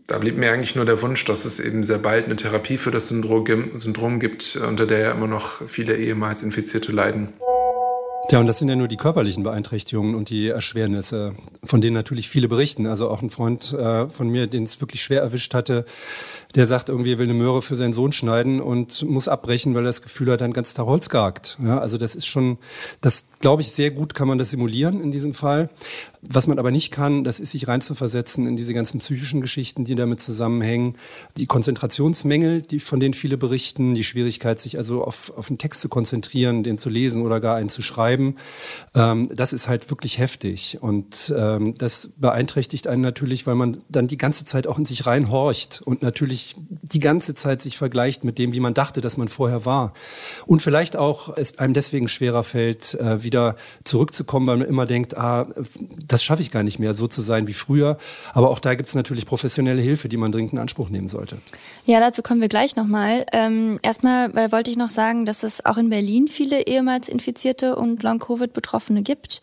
Da 0.08 0.18
blieb 0.18 0.38
mir 0.38 0.52
eigentlich 0.52 0.76
nur 0.76 0.86
der 0.86 1.02
Wunsch, 1.02 1.24
dass 1.26 1.46
es 1.46 1.60
eben 1.60 1.84
sehr 1.84 2.00
bald 2.00 2.26
eine 2.26 2.36
Therapie 2.36 2.78
für 2.78 2.92
das 2.92 3.08
Syndrom 3.08 4.20
gibt, 4.20 4.56
unter 4.56 4.86
der 4.88 5.00
ja 5.00 5.12
immer 5.12 5.28
noch 5.28 5.62
viele 5.68 5.96
ehemals 5.96 6.42
Infizierte 6.42 6.92
leiden. 6.92 7.32
Ja, 8.32 8.40
und 8.40 8.48
das 8.48 8.60
sind 8.60 8.70
ja 8.70 8.78
nur 8.78 8.88
die 8.88 8.96
körperlichen 8.96 9.44
Beeinträchtigungen 9.44 10.16
und 10.16 10.30
die 10.30 10.48
Erschwernisse, 10.48 11.36
von 11.66 11.82
denen 11.82 11.96
natürlich 11.96 12.30
viele 12.30 12.48
berichten. 12.48 12.88
Also 12.88 13.10
auch 13.10 13.22
ein 13.22 13.30
Freund 13.30 13.74
äh, 13.74 14.08
von 14.08 14.30
mir, 14.30 14.48
den 14.48 14.64
es 14.64 14.80
wirklich 14.80 15.04
schwer 15.04 15.22
erwischt 15.22 15.54
hatte, 15.54 15.84
der 16.56 16.68
sagt 16.68 16.90
irgendwie, 16.90 17.14
er 17.14 17.18
will 17.18 17.30
eine 17.30 17.34
Möhre 17.34 17.62
für 17.62 17.76
seinen 17.76 17.94
Sohn 17.94 18.12
schneiden 18.12 18.62
und 18.62 19.04
muss 19.04 19.28
abbrechen, 19.28 19.74
weil 19.74 19.84
er 19.84 19.90
das 19.90 20.02
Gefühl 20.02 20.32
hat, 20.32 20.42
ein 20.42 20.54
ganz 20.54 20.74
Tag 20.74 20.86
Holz 20.86 21.10
gehackt. 21.10 21.58
Ja, 21.64 21.80
also 21.80 21.98
das 21.98 22.16
ist 22.16 22.28
schon, 22.28 22.58
das 23.02 23.26
glaube 23.40 23.62
ich, 23.62 23.72
sehr 23.72 23.92
gut 23.92 24.14
kann 24.14 24.28
man 24.28 24.38
das 24.38 24.52
simulieren 24.52 25.02
in 25.02 25.12
diesem 25.12 25.34
Fall. 25.34 25.70
Was 26.24 26.46
man 26.46 26.60
aber 26.60 26.70
nicht 26.70 26.92
kann, 26.92 27.24
das 27.24 27.40
ist 27.40 27.52
sich 27.52 27.68
reinzuversetzen 27.68 28.46
in 28.46 28.56
diese 28.56 28.76
ganzen 28.76 29.00
psychischen 29.00 29.42
Geschichten, 29.42 29.86
die 29.86 29.96
damit 29.96 30.22
zusammenhängen. 30.22 30.96
Die 31.36 31.48
Konzentrationsmängel, 31.48 32.62
die, 32.62 32.80
von 32.80 33.00
denen 33.00 33.16
viele 33.16 33.38
berichten, 33.38 33.96
die 33.96 34.04
Schwierigkeit, 34.04 34.60
sich 34.60 34.78
also 34.78 35.04
auf, 35.04 35.34
auf 35.36 35.50
einen 35.50 35.58
Text 35.58 35.82
zu 35.82 35.90
konzentrieren, 35.90 36.62
den 36.62 36.78
zu 36.78 36.92
lesen 36.92 37.24
oder 37.24 37.40
gar 37.40 37.56
einen 37.56 37.70
zu 37.70 37.82
schreiben, 37.82 38.36
ähm, 38.94 39.30
das 39.36 39.52
ist 39.52 39.68
halt 39.68 39.90
wirklich 39.90 40.20
heftig. 40.20 40.78
Und 40.82 41.34
ähm, 41.36 41.74
das 41.80 42.12
beeinträchtigt 42.18 42.86
einen 42.86 43.02
natürlich, 43.02 43.48
weil 43.48 43.56
man 43.56 43.78
dann 43.90 44.06
die 44.08 44.18
ganze 44.18 44.46
Zeit 44.46 44.68
auch 44.68 44.78
in 44.78 44.86
sich 44.86 45.08
reinhorcht 45.08 45.82
und 45.84 46.04
natürlich 46.04 46.41
die 46.58 47.00
ganze 47.00 47.36
Zeit 47.36 47.62
sich 47.62 47.78
vergleicht 47.78 48.24
mit 48.24 48.38
dem, 48.38 48.54
wie 48.54 48.60
man 48.60 48.74
dachte, 48.74 49.02
dass 49.02 49.18
man 49.18 49.28
vorher 49.28 49.66
war. 49.66 49.94
Und 50.46 50.62
vielleicht 50.62 50.96
auch 50.96 51.36
es 51.36 51.60
einem 51.60 51.74
deswegen 51.74 52.08
schwerer 52.08 52.44
fällt, 52.44 52.96
äh, 52.96 53.24
wieder 53.24 53.56
zurückzukommen, 53.84 54.48
weil 54.48 54.58
man 54.58 54.68
immer 54.68 54.86
denkt, 54.86 55.18
ah, 55.18 55.48
das 56.08 56.24
schaffe 56.24 56.42
ich 56.42 56.52
gar 56.52 56.64
nicht 56.64 56.80
mehr, 56.80 56.94
so 56.94 57.08
zu 57.08 57.22
sein 57.22 57.48
wie 57.48 57.54
früher. 57.54 57.98
Aber 58.34 58.50
auch 58.50 58.60
da 58.60 58.76
gibt 58.76 58.90
es 58.90 58.96
natürlich 58.96 59.26
professionelle 59.26 59.82
Hilfe, 59.82 60.10
die 60.10 60.18
man 60.18 60.32
dringend 60.32 60.54
in 60.54 60.60
Anspruch 60.60 60.90
nehmen 60.90 61.08
sollte. 61.08 61.38
Ja, 61.86 62.00
dazu 62.00 62.22
kommen 62.22 62.42
wir 62.42 62.50
gleich 62.50 62.76
nochmal. 62.76 63.26
Ähm, 63.34 63.80
erstmal 63.84 64.36
äh, 64.38 64.52
wollte 64.52 64.72
ich 64.72 64.78
noch 64.78 64.90
sagen, 64.90 65.26
dass 65.26 65.44
es 65.44 65.66
auch 65.66 65.78
in 65.78 65.90
Berlin 65.90 66.28
viele 66.28 66.68
ehemals 66.68 67.10
Infizierte 67.10 67.76
und 67.76 68.04
Long-Covid-Betroffene 68.04 69.02
gibt. 69.02 69.42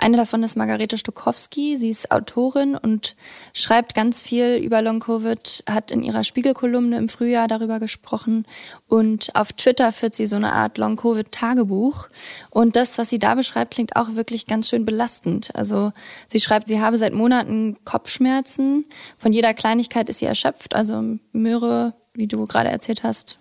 Eine 0.00 0.16
davon 0.16 0.42
ist 0.42 0.56
Margarete 0.56 0.96
Stokowski. 0.96 1.76
Sie 1.76 1.90
ist 1.90 2.10
Autorin 2.10 2.74
und 2.74 3.14
schreibt 3.52 3.94
ganz 3.94 4.22
viel 4.22 4.56
über 4.56 4.80
Long-Covid, 4.80 5.64
hat 5.68 5.90
in 5.90 6.02
ihrer 6.02 6.24
Spiegelkolumne 6.24 6.96
im 6.96 7.10
Frühjahr 7.10 7.48
darüber 7.48 7.78
gesprochen 7.80 8.46
und 8.88 9.36
auf 9.36 9.52
Twitter 9.52 9.92
führt 9.92 10.14
sie 10.14 10.24
so 10.24 10.36
eine 10.36 10.54
Art 10.54 10.78
Long-Covid-Tagebuch. 10.78 12.08
Und 12.48 12.76
das, 12.76 12.96
was 12.96 13.10
sie 13.10 13.18
da 13.18 13.34
beschreibt, 13.34 13.74
klingt 13.74 13.94
auch 13.94 14.14
wirklich 14.14 14.46
ganz 14.46 14.70
schön 14.70 14.86
belastend. 14.86 15.54
Also 15.54 15.92
sie 16.28 16.40
schreibt, 16.40 16.68
sie 16.68 16.80
habe 16.80 16.96
seit 16.96 17.12
Monaten 17.12 17.76
Kopfschmerzen. 17.84 18.86
Von 19.18 19.34
jeder 19.34 19.52
Kleinigkeit 19.52 20.08
ist 20.08 20.20
sie 20.20 20.26
erschöpft. 20.26 20.74
Also 20.74 21.18
Möhre, 21.32 21.92
wie 22.14 22.26
du 22.26 22.46
gerade 22.46 22.70
erzählt 22.70 23.02
hast, 23.02 23.38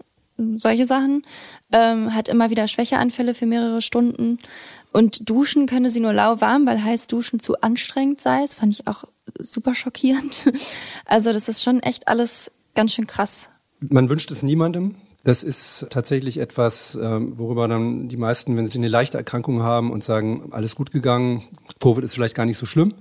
solche 0.56 0.86
Sachen. 0.86 1.24
Ähm, 1.72 2.14
hat 2.14 2.30
immer 2.30 2.50
wieder 2.50 2.68
Schwächeanfälle 2.68 3.34
für 3.34 3.46
mehrere 3.46 3.82
Stunden. 3.82 4.40
Und 4.92 5.30
duschen 5.30 5.68
könne 5.68 5.90
sie 5.90 6.00
nur 6.00 6.14
lauwarm, 6.14 6.66
weil 6.66 6.84
heiß 6.84 7.08
duschen 7.08 7.40
zu 7.40 7.62
anstrengend 7.62 8.22
sei. 8.22 8.42
Das 8.42 8.56
fand 8.56 8.74
ich 8.74 8.88
auch 8.88 9.04
super 9.38 9.76
schockierend. 9.76 10.52
Also 11.06 11.34
das 11.34 11.50
ist 11.50 11.64
schon 11.64 11.80
echt 11.82 12.08
alles 12.08 12.52
ganz 12.76 12.94
schön 12.94 13.08
krass. 13.08 13.50
Man 13.80 14.10
wünscht 14.10 14.30
es 14.30 14.44
niemandem. 14.44 14.96
Das 15.24 15.44
ist 15.44 15.88
tatsächlich 15.90 16.38
etwas, 16.38 16.98
ähm, 17.02 17.38
worüber 17.38 17.68
dann 17.68 18.08
die 18.08 18.18
meisten, 18.18 18.56
wenn 18.56 18.68
sie 18.68 18.78
eine 18.78 18.88
leichte 18.88 19.18
Erkrankung 19.18 19.62
haben 19.62 19.92
und 19.92 20.04
sagen, 20.04 20.48
alles 20.52 20.76
gut 20.76 20.92
gegangen, 20.92 21.44
Covid 21.82 22.04
ist 22.04 22.16
vielleicht 22.16 22.36
gar 22.36 22.46
nicht 22.46 22.58
so 22.58 22.66
schlimm. 22.66 22.94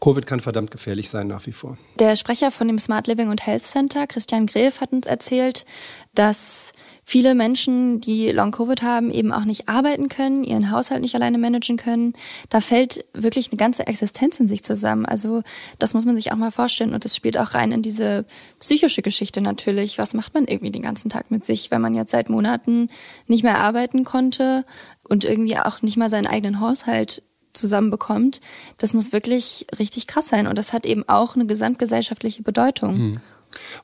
Covid 0.00 0.26
kann 0.26 0.40
verdammt 0.40 0.70
gefährlich 0.70 1.10
sein 1.10 1.26
nach 1.26 1.44
wie 1.46 1.52
vor. 1.52 1.76
Der 1.98 2.16
Sprecher 2.16 2.50
von 2.50 2.66
dem 2.68 2.78
Smart 2.78 3.06
Living 3.08 3.28
und 3.28 3.46
Health 3.46 3.66
Center, 3.66 4.06
Christian 4.06 4.46
Gref, 4.46 4.80
hat 4.80 4.92
uns 4.92 5.06
erzählt, 5.06 5.66
dass 6.14 6.72
viele 7.08 7.36
Menschen, 7.36 8.00
die 8.00 8.32
Long-Covid 8.32 8.82
haben, 8.82 9.12
eben 9.12 9.32
auch 9.32 9.44
nicht 9.44 9.68
arbeiten 9.68 10.08
können, 10.08 10.42
ihren 10.42 10.72
Haushalt 10.72 11.02
nicht 11.02 11.14
alleine 11.14 11.38
managen 11.38 11.76
können. 11.76 12.14
Da 12.50 12.60
fällt 12.60 13.04
wirklich 13.14 13.48
eine 13.52 13.58
ganze 13.58 13.86
Existenz 13.86 14.40
in 14.40 14.48
sich 14.48 14.64
zusammen. 14.64 15.06
Also 15.06 15.42
das 15.78 15.94
muss 15.94 16.04
man 16.04 16.16
sich 16.16 16.32
auch 16.32 16.36
mal 16.36 16.50
vorstellen. 16.50 16.94
Und 16.94 17.04
das 17.04 17.14
spielt 17.14 17.38
auch 17.38 17.54
rein 17.54 17.70
in 17.70 17.80
diese 17.80 18.24
psychische 18.58 19.02
Geschichte 19.02 19.40
natürlich. 19.40 19.98
Was 19.98 20.14
macht 20.14 20.34
man 20.34 20.48
irgendwie 20.48 20.72
den 20.72 20.82
ganzen 20.82 21.08
Tag 21.08 21.30
mit 21.30 21.44
sich, 21.44 21.70
wenn 21.70 21.80
man 21.80 21.94
jetzt 21.94 22.10
seit 22.10 22.28
Monaten 22.28 22.88
nicht 23.28 23.44
mehr 23.44 23.58
arbeiten 23.58 24.02
konnte 24.02 24.64
und 25.08 25.24
irgendwie 25.24 25.58
auch 25.58 25.82
nicht 25.82 25.96
mal 25.96 26.10
seinen 26.10 26.26
eigenen 26.26 26.58
Haushalt 26.58 27.22
zusammenbekommt? 27.52 28.40
Das 28.78 28.94
muss 28.94 29.12
wirklich 29.12 29.68
richtig 29.78 30.08
krass 30.08 30.26
sein. 30.26 30.48
Und 30.48 30.58
das 30.58 30.72
hat 30.72 30.84
eben 30.84 31.08
auch 31.08 31.36
eine 31.36 31.46
gesamtgesellschaftliche 31.46 32.42
Bedeutung. 32.42 32.98
Mhm. 32.98 33.20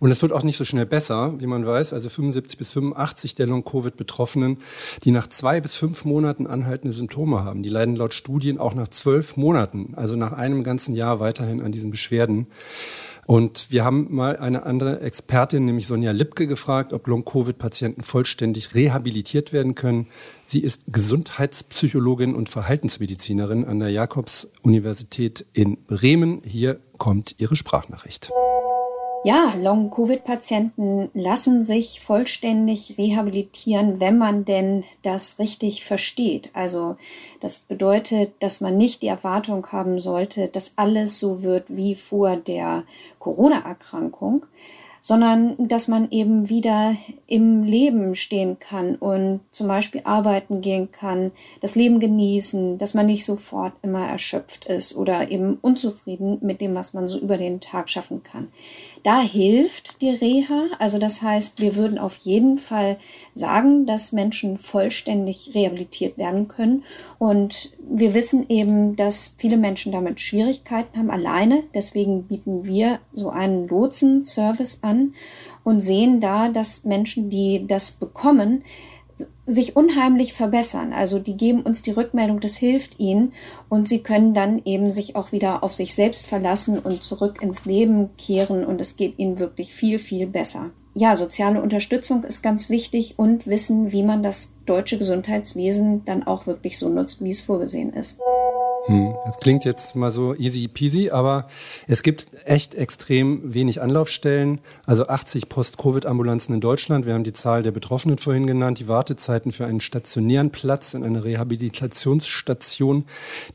Und 0.01 0.11
es 0.11 0.23
wird 0.23 0.33
auch 0.33 0.43
nicht 0.43 0.57
so 0.57 0.65
schnell 0.65 0.87
besser, 0.87 1.35
wie 1.39 1.47
man 1.47 1.67
weiß. 1.67 1.93
Also 1.93 2.09
75 2.09 2.59
bis 2.59 2.73
85 2.73 3.35
der 3.35 3.47
Long-Covid-Betroffenen, 3.47 4.59
die 5.05 5.11
nach 5.11 5.29
zwei 5.29 5.61
bis 5.61 5.77
fünf 5.77 6.05
Monaten 6.05 6.47
anhaltende 6.47 6.93
Symptome 6.93 7.45
haben, 7.45 7.63
die 7.63 7.69
leiden 7.69 7.97
laut 7.97 8.15
Studien 8.15 8.59
auch 8.59 8.75
nach 8.75 8.89
zwölf 8.89 9.37
Monaten, 9.37 9.95
also 9.97 10.17
nach 10.17 10.33
einem 10.33 10.65
ganzen 10.65 10.95
Jahr 10.95 11.21
weiterhin 11.21 11.61
an 11.61 11.73
diesen 11.73 11.91
Beschwerden. 11.91 12.47
Und 13.25 13.71
wir 13.71 13.85
haben 13.85 14.09
mal 14.11 14.37
eine 14.37 14.67
andere 14.67 15.01
Expertin, 15.01 15.65
nämlich 15.65 15.87
Sonja 15.87 16.11
Lipke, 16.11 16.49
gefragt, 16.49 16.93
ob 16.93 17.07
Long-Covid-Patienten 17.07 18.03
vollständig 18.03 18.75
rehabilitiert 18.75 19.53
werden 19.53 19.77
können. 19.77 20.09
Sie 20.45 20.61
ist 20.61 20.93
Gesundheitspsychologin 20.93 22.35
und 22.35 22.49
Verhaltensmedizinerin 22.49 23.65
an 23.65 23.79
der 23.79 23.91
Jakobs-Universität 23.91 25.47
in 25.53 25.79
Bremen. 25.87 26.43
Hier 26.45 26.81
kommt 26.99 27.37
ihre 27.39 27.55
Sprachnachricht. 27.55 28.31
Ja, 29.25 29.55
Long-Covid-Patienten 29.57 31.09
lassen 31.15 31.63
sich 31.63 32.01
vollständig 32.01 32.99
rehabilitieren, 32.99 34.01
wenn 34.01 34.19
man 34.19 34.45
denn 34.45 34.83
das 35.03 35.39
richtig 35.39 35.85
versteht. 35.85 36.51
Also 36.55 36.97
das 37.39 37.61
bedeutet, 37.61 38.33
dass 38.41 38.61
man 38.61 38.77
nicht 38.77 39.01
die 39.01 39.07
Erwartung 39.07 39.65
haben 39.71 40.01
sollte, 40.01 40.49
dass 40.49 40.73
alles 40.75 41.21
so 41.21 41.45
wird 41.45 41.67
wie 41.69 41.95
vor 41.95 42.35
der 42.35 42.83
Corona-Erkrankung, 43.21 44.45
sondern 45.05 45.57
dass 45.59 45.89
man 45.89 46.13
eben 46.13 46.49
wieder 46.49 46.95
im 47.27 47.65
Leben 47.65 48.15
stehen 48.15 48.61
kann 48.61 48.95
und 48.95 49.41
zum 49.51 49.67
Beispiel 49.67 50.03
arbeiten 50.05 50.61
gehen 50.61 50.93
kann, 50.93 51.33
das 51.61 51.75
Leben 51.75 51.99
genießen, 51.99 52.79
dass 52.79 52.95
man 52.95 53.07
nicht 53.07 53.25
sofort 53.25 53.73
immer 53.83 54.07
erschöpft 54.07 54.67
ist 54.67 54.97
oder 54.97 55.29
eben 55.31 55.59
unzufrieden 55.61 56.39
mit 56.41 56.61
dem, 56.61 56.77
was 56.77 56.95
man 56.95 57.09
so 57.09 57.19
über 57.19 57.37
den 57.37 57.61
Tag 57.61 57.91
schaffen 57.91 58.23
kann. 58.23 58.53
Da 59.03 59.21
hilft 59.21 60.01
die 60.01 60.11
Reha. 60.11 60.67
Also 60.79 60.99
das 60.99 61.23
heißt, 61.23 61.61
wir 61.61 61.75
würden 61.75 61.99
auf 61.99 62.17
jeden 62.17 62.57
Fall 62.57 62.99
sagen, 63.35 63.85
dass 63.85 64.13
Menschen 64.13 64.59
vollständig 64.59 65.51
rehabilitiert 65.55 66.19
werden 66.19 66.47
können. 66.47 66.85
Und 67.19 67.73
wir 67.81 68.15
wissen 68.15 68.47
eben, 68.49 68.95
dass 68.95 69.35
viele 69.37 69.57
Menschen 69.57 69.91
damit 69.91 70.21
Schwierigkeiten 70.21 70.99
haben 70.99 71.11
alleine. 71.11 71.65
Deswegen 71.75 72.25
bieten 72.25 72.65
wir 72.65 73.01
so 73.13 73.31
einen 73.31 73.67
Lotsen-Service 73.67 74.81
an 74.83 75.15
und 75.65 75.81
sehen 75.81 76.21
da, 76.21 76.49
dass 76.49 76.85
Menschen, 76.85 77.29
die 77.29 77.67
das 77.67 77.93
bekommen, 77.93 78.63
sich 79.47 79.77
unheimlich 79.77 80.33
verbessern. 80.33 80.93
Also 80.93 81.19
die 81.19 81.37
geben 81.37 81.63
uns 81.63 81.83
die 81.83 81.91
Rückmeldung, 81.91 82.41
das 82.41 82.57
hilft 82.57 83.01
ihnen 83.01 83.33
und 83.69 83.89
sie 83.89 84.03
können 84.03 84.35
dann 84.35 84.63
eben 84.65 84.91
sich 84.91 85.17
auch 85.17 85.33
wieder 85.33 85.65
auf 85.65 85.73
sich 85.73 85.95
selbst 85.95 86.27
verlassen 86.27 86.79
und 86.79 87.03
zurück 87.03 87.43
ins 87.43 87.65
Leben 87.65 88.11
kehren 88.17 88.65
und 88.65 88.81
es 88.81 88.97
geht 88.97 89.19
ihnen 89.19 89.39
wirklich 89.39 89.73
viel, 89.75 89.99
viel 89.99 90.27
besser. 90.27 90.71
Ja, 90.95 91.15
soziale 91.15 91.63
Unterstützung 91.63 92.23
ist 92.25 92.43
ganz 92.43 92.69
wichtig 92.69 93.15
und 93.17 93.47
wissen, 93.47 93.93
wie 93.93 94.03
man 94.03 94.23
das 94.23 94.53
deutsche 94.67 94.99
Gesundheitswesen 94.99 96.05
dann 96.05 96.23
auch 96.23 96.47
wirklich 96.47 96.79
so 96.79 96.91
nutzt, 96.91 97.25
wie 97.25 97.31
es 97.31 97.41
vorgesehen 97.41 97.95
ist. 97.95 98.21
Hm, 98.87 99.15
das 99.25 99.39
klingt 99.39 99.65
jetzt 99.65 99.95
mal 99.95 100.11
so 100.11 100.35
easy 100.35 100.67
peasy, 100.67 101.11
aber 101.11 101.47
es 101.87 102.03
gibt 102.03 102.27
echt 102.45 102.75
extrem 102.75 103.55
wenig 103.55 103.81
Anlaufstellen. 103.81 104.61
Also 104.87 105.07
80 105.07 105.49
Post-Covid-Ambulanzen 105.49 106.55
in 106.55 106.61
Deutschland. 106.61 107.07
Wir 107.07 107.15
haben 107.15 107.23
die 107.23 107.33
Zahl 107.33 107.63
der 107.63 107.71
Betroffenen 107.71 108.19
vorhin 108.19 108.49
genannt. 108.49 108.81
Die 108.81 108.89
Wartezeiten 108.89 109.53
für 109.53 109.67
einen 109.67 109.81
stationären 109.81 110.51
Platz 110.51 110.95
in 110.95 111.05
einer 111.05 111.23
Rehabilitationsstation, 111.23 113.05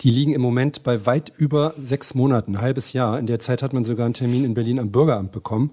die 0.02 0.12
liegen 0.12 0.34
im 0.34 0.42
Moment 0.42 0.84
bei 0.84 1.06
weit 1.06 1.34
über 1.36 1.74
sechs 1.78 2.16
Monaten, 2.16 2.56
ein 2.56 2.62
halbes 2.62 2.94
Jahr. 2.94 3.20
In 3.20 3.28
der 3.28 3.40
Zeit 3.40 3.62
hat 3.62 3.74
man 3.74 3.84
sogar 3.84 4.06
einen 4.06 4.14
Termin 4.14 4.46
in 4.46 4.54
Berlin 4.54 4.80
am 4.80 4.92
Bürgeramt 4.92 5.34
bekommen. 5.34 5.72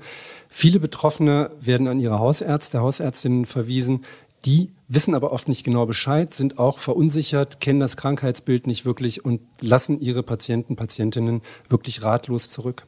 Viele 0.49 0.81
Betroffene 0.81 1.51
werden 1.61 1.87
an 1.87 2.01
ihre 2.01 2.19
Hausärzte, 2.19 2.81
Hausärztinnen 2.81 3.45
verwiesen. 3.45 4.05
Die 4.45 4.71
wissen 4.94 5.14
aber 5.14 5.33
oft 5.33 5.48
nicht 5.48 5.64
genau 5.64 5.87
Bescheid, 5.87 6.33
sind 6.35 6.59
auch 6.59 6.78
verunsichert, 6.78 7.61
kennen 7.61 7.80
das 7.80 7.96
Krankheitsbild 7.96 8.66
nicht 8.66 8.85
wirklich 8.85 9.24
und 9.24 9.40
lassen 9.61 10.00
ihre 10.00 10.22
Patienten, 10.22 10.76
Patientinnen 10.76 11.42
wirklich 11.68 12.02
ratlos 12.02 12.48
zurück. 12.48 12.87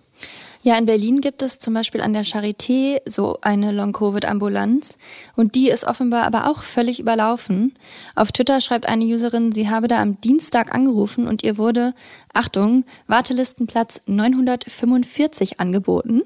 Ja, 0.67 0.77
in 0.77 0.87
Berlin 0.87 1.21
gibt 1.21 1.43
es 1.43 1.61
zum 1.61 1.75
Beispiel 1.75 2.01
an 2.01 2.13
der 2.13 2.25
Charité 2.25 3.01
so 3.05 3.39
eine 3.41 3.71
Long-Covid-Ambulanz 3.71 4.99
und 5.37 5.55
die 5.55 5.71
ist 5.71 5.85
offenbar 5.85 6.25
aber 6.25 6.51
auch 6.51 6.65
völlig 6.65 6.99
überlaufen. 6.99 7.79
Auf 8.17 8.33
Twitter 8.33 8.61
schreibt 8.61 8.89
eine 8.89 9.05
Userin, 9.05 9.53
sie 9.53 9.71
habe 9.71 9.87
da 9.87 10.03
am 10.03 10.21
Dienstag 10.21 10.75
angerufen 10.75 11.29
und 11.29 11.45
ihr 11.45 11.57
wurde, 11.57 11.95
Achtung, 12.35 12.85
Wartelistenplatz 13.07 14.01
945 14.07 15.61
angeboten. 15.61 16.23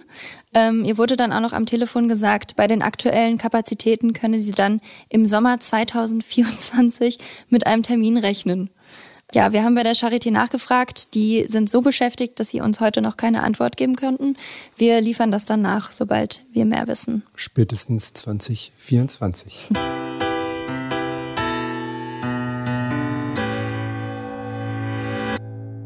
Ähm, 0.55 0.87
ihr 0.87 0.97
wurde 0.97 1.19
dann 1.19 1.35
auch 1.35 1.41
noch 1.41 1.53
am 1.53 1.67
Telefon 1.67 2.09
gesagt, 2.09 2.57
bei 2.57 2.67
den 2.67 2.81
aktuellen 2.81 3.37
Kapazitäten 3.37 4.15
könne 4.15 4.39
sie 4.39 4.53
dann 4.53 4.81
im 5.11 5.27
Sommer 5.27 5.61
2024 5.61 7.19
mit 7.51 7.67
einem 7.67 7.83
Termin 7.83 8.17
rechnen. 8.17 8.71
Ja, 9.33 9.53
wir 9.53 9.63
haben 9.63 9.75
bei 9.75 9.83
der 9.83 9.95
Charité 9.95 10.31
nachgefragt. 10.31 11.15
Die 11.15 11.47
sind 11.49 11.71
so 11.71 11.81
beschäftigt, 11.83 12.41
dass 12.41 12.51
sie 12.51 12.61
uns 12.61 12.81
heute 12.81 13.01
noch 13.01 13.17
keine 13.17 13.43
Antwort 13.43 13.77
geben 13.77 13.95
könnten. 13.95 14.37
Wir 14.77 15.01
liefern 15.01 15.31
das 15.31 15.45
dann 15.45 15.63
nach, 15.63 15.93
sobald 15.93 16.43
wir 16.53 16.65
mehr 16.65 16.89
wissen. 16.89 17.23
Spätestens 17.35 18.13
2024. 18.13 19.69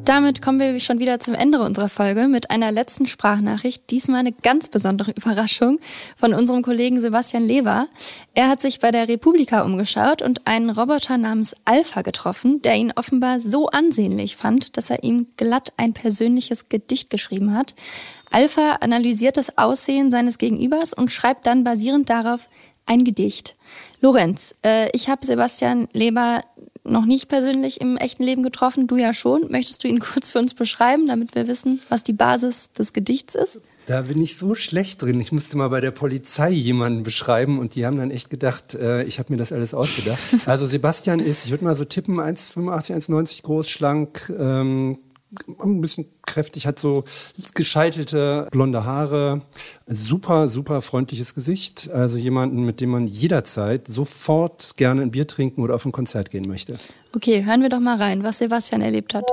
Damit 0.05 0.43
kommen 0.43 0.61
wir 0.61 0.79
schon 0.81 0.99
wieder 1.01 1.19
zum 1.19 1.33
Ende 1.33 1.62
unserer 1.62 1.88
Folge 1.88 2.29
mit 2.29 2.51
einer 2.51 2.71
letzten 2.71 3.07
Sprachnachricht. 3.07 3.90
Diesmal 3.90 4.21
eine 4.21 4.33
ganz 4.33 4.69
besondere 4.69 5.12
Überraschung 5.17 5.79
von 6.14 6.35
unserem 6.35 6.62
Kollegen 6.62 7.01
Sebastian 7.01 7.43
Lever. 7.43 7.88
Er 8.35 8.49
hat 8.49 8.61
sich 8.61 8.81
bei 8.81 8.90
der 8.90 9.09
Republika 9.09 9.62
umgeschaut 9.62 10.21
und 10.21 10.47
einen 10.47 10.69
Roboter 10.69 11.17
namens 11.17 11.57
Alpha 11.64 12.03
getroffen, 12.03 12.61
der 12.61 12.77
ihn 12.77 12.93
offenbar 12.95 13.40
so 13.40 13.69
ansehnlich 13.69 14.37
fand, 14.37 14.77
dass 14.77 14.90
er 14.90 15.03
ihm 15.05 15.27
glatt 15.38 15.73
ein 15.79 15.95
persönliches 15.95 16.69
Gedicht 16.69 17.09
geschrieben 17.09 17.55
hat. 17.57 17.75
Alpha 18.31 18.79
analysiert 18.81 19.38
das 19.38 19.57
Aussehen 19.57 20.11
seines 20.11 20.37
Gegenübers 20.37 20.93
und 20.93 21.12
schreibt 21.12 21.47
dann 21.47 21.64
basierend 21.64 22.11
darauf 22.11 22.51
ein 22.85 23.05
Gedicht. 23.05 23.57
Lorenz, 24.01 24.55
äh, 24.62 24.90
ich 24.93 25.09
habe 25.09 25.25
Sebastian 25.25 25.88
Leber 25.95 26.43
noch 26.85 27.07
nicht 27.07 27.29
persönlich 27.29 27.81
im 27.81 27.97
echten 27.97 28.23
Leben 28.23 28.42
getroffen, 28.42 28.87
du 28.87 28.97
ja 28.97 29.12
schon. 29.12 29.51
Möchtest 29.51 29.83
du 29.83 29.88
ihn 29.88 29.99
kurz 30.12 30.31
für 30.31 30.38
uns 30.38 30.55
beschreiben, 30.55 31.07
damit 31.07 31.35
wir 31.35 31.49
wissen, 31.49 31.81
was 31.88 32.03
die 32.03 32.12
Basis 32.12 32.70
des 32.73 32.92
Gedichts 32.92 33.35
ist? 33.35 33.61
Da 33.87 34.03
bin 34.03 34.23
ich 34.23 34.37
so 34.37 34.55
schlecht 34.55 35.03
drin. 35.03 35.20
Ich 35.20 35.33
musste 35.33 35.57
mal 35.57 35.68
bei 35.68 35.81
der 35.81 35.90
Polizei 35.90 36.51
jemanden 36.51 37.03
beschreiben 37.03 37.59
und 37.59 37.75
die 37.75 37.85
haben 37.85 37.99
dann 37.99 38.11
echt 38.11 38.31
gedacht, 38.31 38.75
äh, 38.75 39.03
ich 39.05 39.18
habe 39.18 39.33
mir 39.33 39.38
das 39.38 39.53
alles 39.53 39.75
ausgedacht. 39.75 40.18
Also 40.47 40.66
Sebastian 40.66 41.20
ist, 41.20 41.47
ich 41.47 41.51
würde 41.51 41.64
mal 41.64 41.75
so 41.75 41.85
tippen, 41.85 42.20
1,85, 42.20 43.09
1,90 43.09 43.42
groß, 43.42 43.68
schlank, 43.68 44.33
ähm, 44.38 44.99
ein 45.62 45.81
bisschen 45.81 46.07
kräftig, 46.27 46.66
hat 46.66 46.79
so 46.79 47.05
gescheitelte 47.55 48.49
blonde 48.51 48.85
Haare, 48.85 49.40
super, 49.87 50.49
super 50.49 50.83
freundliches 50.83 51.35
Gesicht. 51.35 51.90
Also 51.92 52.18
jemanden, 52.18 52.64
mit 52.64 52.81
dem 52.81 52.90
man 52.90 53.07
jederzeit 53.07 53.88
sofort 53.88 54.77
gerne 54.77 55.03
ein 55.03 55.11
Bier 55.11 55.27
trinken 55.27 55.62
oder 55.62 55.75
auf 55.75 55.85
ein 55.85 55.92
Konzert 55.92 56.31
gehen 56.31 56.49
möchte. 56.49 56.79
Okay, 57.14 57.44
hören 57.44 57.62
wir 57.62 57.68
doch 57.68 57.81
mal 57.81 57.97
rein, 57.97 58.23
was 58.23 58.38
Sebastian 58.38 58.83
erlebt 58.83 59.14
hat. 59.14 59.25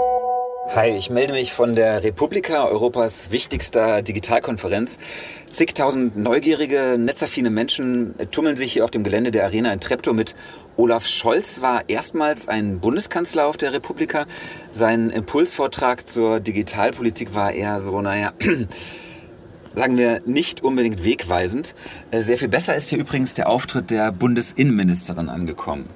Hi, 0.73 0.89
ich 0.89 1.09
melde 1.09 1.33
mich 1.33 1.51
von 1.51 1.75
der 1.75 2.01
Republika, 2.03 2.65
Europas 2.65 3.29
wichtigster 3.31 4.01
Digitalkonferenz. 4.01 4.99
Zigtausend 5.45 6.15
neugierige, 6.15 6.95
netzaffine 6.97 7.49
Menschen 7.49 8.13
tummeln 8.31 8.55
sich 8.55 8.71
hier 8.71 8.85
auf 8.85 8.91
dem 8.91 9.03
Gelände 9.03 9.31
der 9.31 9.43
Arena 9.43 9.73
in 9.73 9.81
Treptow 9.81 10.13
mit. 10.13 10.33
Olaf 10.77 11.05
Scholz 11.05 11.61
war 11.61 11.89
erstmals 11.89 12.47
ein 12.47 12.79
Bundeskanzler 12.79 13.45
auf 13.45 13.57
der 13.57 13.73
Republika. 13.73 14.25
Sein 14.71 15.09
Impulsvortrag 15.09 16.07
zur 16.07 16.39
Digitalpolitik 16.39 17.35
war 17.35 17.51
eher 17.51 17.81
so, 17.81 18.01
naja, 18.01 18.33
sagen 19.75 19.97
wir, 19.97 20.21
nicht 20.25 20.63
unbedingt 20.63 21.03
wegweisend. 21.03 21.75
Sehr 22.11 22.37
viel 22.37 22.47
besser 22.47 22.75
ist 22.75 22.89
hier 22.89 22.99
übrigens 22.99 23.33
der 23.33 23.49
Auftritt 23.49 23.91
der 23.91 24.11
Bundesinnenministerin 24.11 25.29
angekommen. 25.29 25.89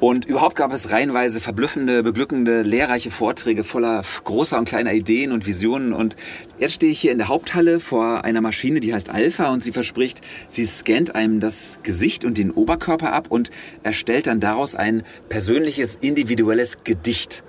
Und 0.00 0.26
überhaupt 0.26 0.54
gab 0.54 0.72
es 0.72 0.92
reihenweise 0.92 1.40
verblüffende, 1.40 2.04
beglückende, 2.04 2.62
lehrreiche 2.62 3.10
Vorträge 3.10 3.64
voller 3.64 4.02
großer 4.22 4.56
und 4.56 4.68
kleiner 4.68 4.92
Ideen 4.92 5.32
und 5.32 5.44
Visionen. 5.44 5.92
Und 5.92 6.14
jetzt 6.58 6.74
stehe 6.74 6.92
ich 6.92 7.00
hier 7.00 7.10
in 7.10 7.18
der 7.18 7.26
Haupthalle 7.26 7.80
vor 7.80 8.24
einer 8.24 8.40
Maschine, 8.40 8.78
die 8.78 8.94
heißt 8.94 9.10
Alpha 9.10 9.48
und 9.48 9.64
sie 9.64 9.72
verspricht, 9.72 10.20
sie 10.46 10.66
scannt 10.66 11.16
einem 11.16 11.40
das 11.40 11.80
Gesicht 11.82 12.24
und 12.24 12.38
den 12.38 12.52
Oberkörper 12.52 13.12
ab 13.12 13.26
und 13.28 13.50
erstellt 13.82 14.28
dann 14.28 14.38
daraus 14.38 14.76
ein 14.76 15.02
persönliches, 15.28 15.96
individuelles 15.96 16.84
Gedicht. 16.84 17.42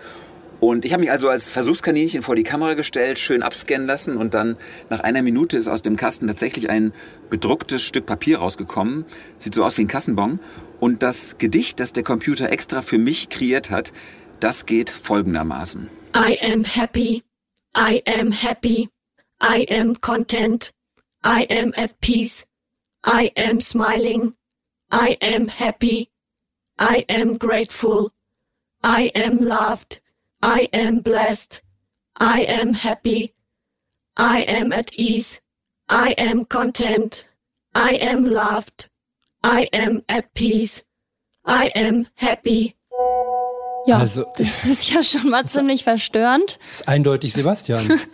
Und 0.59 0.83
ich 0.83 0.91
habe 0.91 1.01
mich 1.01 1.11
also 1.11 1.29
als 1.29 1.49
Versuchskaninchen 1.49 2.21
vor 2.21 2.35
die 2.35 2.43
Kamera 2.43 2.73
gestellt, 2.73 3.17
schön 3.17 3.43
abscannen 3.43 3.87
lassen 3.87 4.17
und 4.17 4.33
dann 4.33 4.57
nach 4.89 4.99
einer 4.99 5.21
Minute 5.21 5.57
ist 5.57 5.69
aus 5.69 5.81
dem 5.81 5.95
Kasten 5.95 6.27
tatsächlich 6.27 6.69
ein 6.69 6.91
bedrucktes 7.29 7.81
Stück 7.81 8.05
Papier 8.05 8.39
rausgekommen. 8.39 9.05
Sieht 9.37 9.55
so 9.55 9.63
aus 9.63 9.77
wie 9.77 9.83
ein 9.83 9.87
Kassenbon. 9.87 10.39
Und 10.79 11.01
das 11.01 11.37
Gedicht, 11.37 11.79
das 11.79 11.93
der 11.93 12.03
Computer 12.03 12.51
extra 12.51 12.81
für 12.81 12.97
mich 12.97 13.29
kreiert 13.29 13.69
hat, 13.69 13.93
das 14.39 14.65
geht 14.65 14.89
folgendermaßen. 14.89 15.89
I 16.15 16.37
am 16.41 16.63
happy. 16.63 17.23
I 17.77 18.01
am 18.05 18.31
happy. 18.31 18.89
I 19.41 19.65
am 19.69 19.99
content. 20.01 20.71
I 21.25 21.47
am 21.49 21.73
at 21.75 21.99
peace. 22.01 22.45
I 23.05 23.31
am 23.37 23.61
smiling. 23.61 24.35
I 24.91 25.17
am 25.21 25.47
happy. 25.47 26.09
I 26.79 27.05
am 27.09 27.37
grateful. 27.37 28.11
I 28.83 29.11
am 29.15 29.39
loved. 29.39 30.01
I 30.43 30.69
am 30.73 31.01
blessed. 31.01 31.61
I 32.19 32.45
am 32.47 32.73
happy. 32.73 33.33
I 34.17 34.45
am 34.47 34.71
at 34.71 34.93
ease. 34.97 35.41
I 35.89 36.13
am 36.17 36.47
content. 36.47 37.29
I 37.75 37.97
am 38.01 38.25
loved. 38.25 38.89
I 39.43 39.67
am 39.73 40.03
at 40.07 40.33
peace. 40.33 40.83
I 41.45 41.71
am 41.75 42.07
happy. 42.15 42.75
Ja, 43.85 43.99
also, 43.99 44.25
das 44.37 44.65
ist 44.65 44.91
ja 44.91 45.01
schon 45.01 45.29
mal 45.29 45.45
ziemlich 45.45 45.83
verstörend. 45.83 46.59
Ist 46.71 46.87
eindeutig 46.87 47.33
Sebastian. 47.33 47.99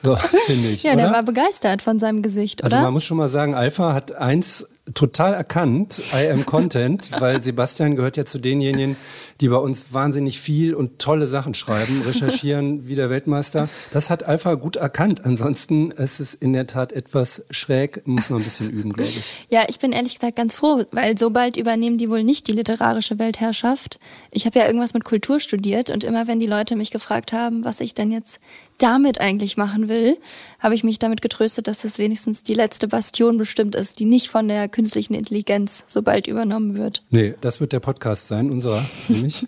So, 0.00 0.14
finde 0.14 0.68
ich. 0.68 0.84
Ja, 0.84 0.92
oder? 0.92 1.02
der 1.02 1.10
war 1.10 1.22
begeistert 1.24 1.82
von 1.82 1.98
seinem 1.98 2.22
Gesicht, 2.22 2.62
also 2.62 2.74
oder? 2.74 2.76
Also 2.76 2.86
man 2.86 2.92
muss 2.94 3.02
schon 3.02 3.16
mal 3.16 3.28
sagen, 3.28 3.56
Alpha 3.56 3.94
hat 3.94 4.12
eins 4.12 4.64
total 4.94 5.34
erkannt, 5.34 6.02
I 6.12 6.30
am 6.30 6.46
Content, 6.46 7.10
weil 7.20 7.42
Sebastian 7.42 7.96
gehört 7.96 8.16
ja 8.16 8.24
zu 8.24 8.38
denjenigen, 8.38 8.96
die 9.40 9.48
bei 9.48 9.56
uns 9.56 9.92
wahnsinnig 9.92 10.40
viel 10.40 10.74
und 10.74 10.98
tolle 10.98 11.26
Sachen 11.26 11.54
schreiben, 11.54 12.02
recherchieren 12.02 12.86
wie 12.88 12.94
der 12.94 13.10
Weltmeister. 13.10 13.68
Das 13.92 14.10
hat 14.10 14.24
Alpha 14.24 14.54
gut 14.54 14.76
erkannt. 14.76 15.24
Ansonsten 15.24 15.90
ist 15.90 16.20
es 16.20 16.34
in 16.34 16.52
der 16.52 16.66
Tat 16.66 16.92
etwas 16.92 17.44
schräg, 17.50 18.06
muss 18.06 18.30
noch 18.30 18.38
ein 18.38 18.44
bisschen 18.44 18.70
üben, 18.70 18.92
glaube 18.92 19.10
ich. 19.10 19.18
Ja, 19.50 19.64
ich 19.68 19.78
bin 19.78 19.92
ehrlich 19.92 20.14
gesagt 20.14 20.36
ganz 20.36 20.56
froh, 20.56 20.84
weil 20.92 21.16
so 21.16 21.30
bald 21.30 21.56
übernehmen 21.56 21.98
die 21.98 22.10
wohl 22.10 22.22
nicht 22.22 22.48
die 22.48 22.52
literarische 22.52 23.18
Weltherrschaft. 23.18 23.98
Ich 24.30 24.46
habe 24.46 24.58
ja 24.58 24.66
irgendwas 24.66 24.94
mit 24.94 25.04
Kultur 25.04 25.40
studiert 25.40 25.90
und 25.90 26.04
immer 26.04 26.26
wenn 26.26 26.40
die 26.40 26.46
Leute 26.46 26.76
mich 26.76 26.90
gefragt 26.90 27.32
haben, 27.32 27.64
was 27.64 27.80
ich 27.80 27.94
denn 27.94 28.10
jetzt 28.10 28.40
damit 28.78 29.20
eigentlich 29.20 29.56
machen 29.56 29.88
will, 29.88 30.16
habe 30.60 30.74
ich 30.74 30.84
mich 30.84 30.98
damit 30.98 31.20
getröstet, 31.20 31.68
dass 31.68 31.82
das 31.82 31.98
wenigstens 31.98 32.42
die 32.42 32.54
letzte 32.54 32.88
Bastion 32.88 33.36
bestimmt 33.36 33.74
ist, 33.74 33.98
die 33.98 34.04
nicht 34.04 34.28
von 34.28 34.48
der 34.48 34.68
künstlichen 34.68 35.14
Intelligenz 35.14 35.84
so 35.86 36.02
bald 36.02 36.26
übernommen 36.26 36.76
wird. 36.76 37.02
Nee, 37.10 37.34
das 37.40 37.60
wird 37.60 37.72
der 37.72 37.80
Podcast 37.80 38.28
sein, 38.28 38.50
unserer 38.50 38.84
nämlich. 39.08 39.46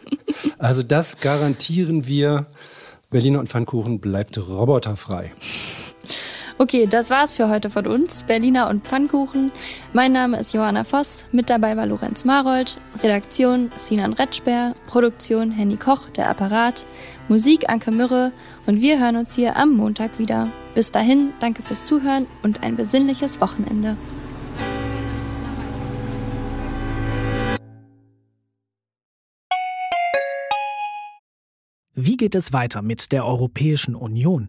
also 0.58 0.82
das 0.82 1.18
garantieren 1.18 2.06
wir. 2.06 2.46
Berliner 3.10 3.38
und 3.38 3.48
Pfannkuchen 3.48 4.00
bleibt 4.00 4.36
roboterfrei. 4.36 5.32
Okay, 6.58 6.86
das 6.86 7.10
war's 7.10 7.34
für 7.34 7.50
heute 7.50 7.68
von 7.68 7.86
uns, 7.86 8.22
Berliner 8.22 8.70
und 8.70 8.86
Pfannkuchen. 8.86 9.52
Mein 9.92 10.12
Name 10.12 10.38
ist 10.38 10.54
Johanna 10.54 10.84
Voss, 10.84 11.26
mit 11.30 11.50
dabei 11.50 11.76
war 11.76 11.84
Lorenz 11.84 12.24
Marold, 12.24 12.78
Redaktion 13.02 13.70
Sinan 13.76 14.14
Retschber, 14.14 14.74
Produktion 14.86 15.50
Henny 15.50 15.76
Koch, 15.76 16.08
der 16.08 16.30
Apparat, 16.30 16.86
Musik 17.28 17.68
Anke 17.68 17.90
Mürre 17.90 18.32
und 18.66 18.80
wir 18.80 18.98
hören 18.98 19.16
uns 19.16 19.34
hier 19.34 19.58
am 19.58 19.74
Montag 19.74 20.18
wieder. 20.18 20.50
Bis 20.74 20.92
dahin, 20.92 21.34
danke 21.40 21.62
fürs 21.62 21.84
Zuhören 21.84 22.26
und 22.42 22.62
ein 22.62 22.74
besinnliches 22.74 23.38
Wochenende. 23.42 23.98
Wie 31.92 32.16
geht 32.16 32.34
es 32.34 32.54
weiter 32.54 32.80
mit 32.80 33.12
der 33.12 33.26
Europäischen 33.26 33.94
Union? 33.94 34.48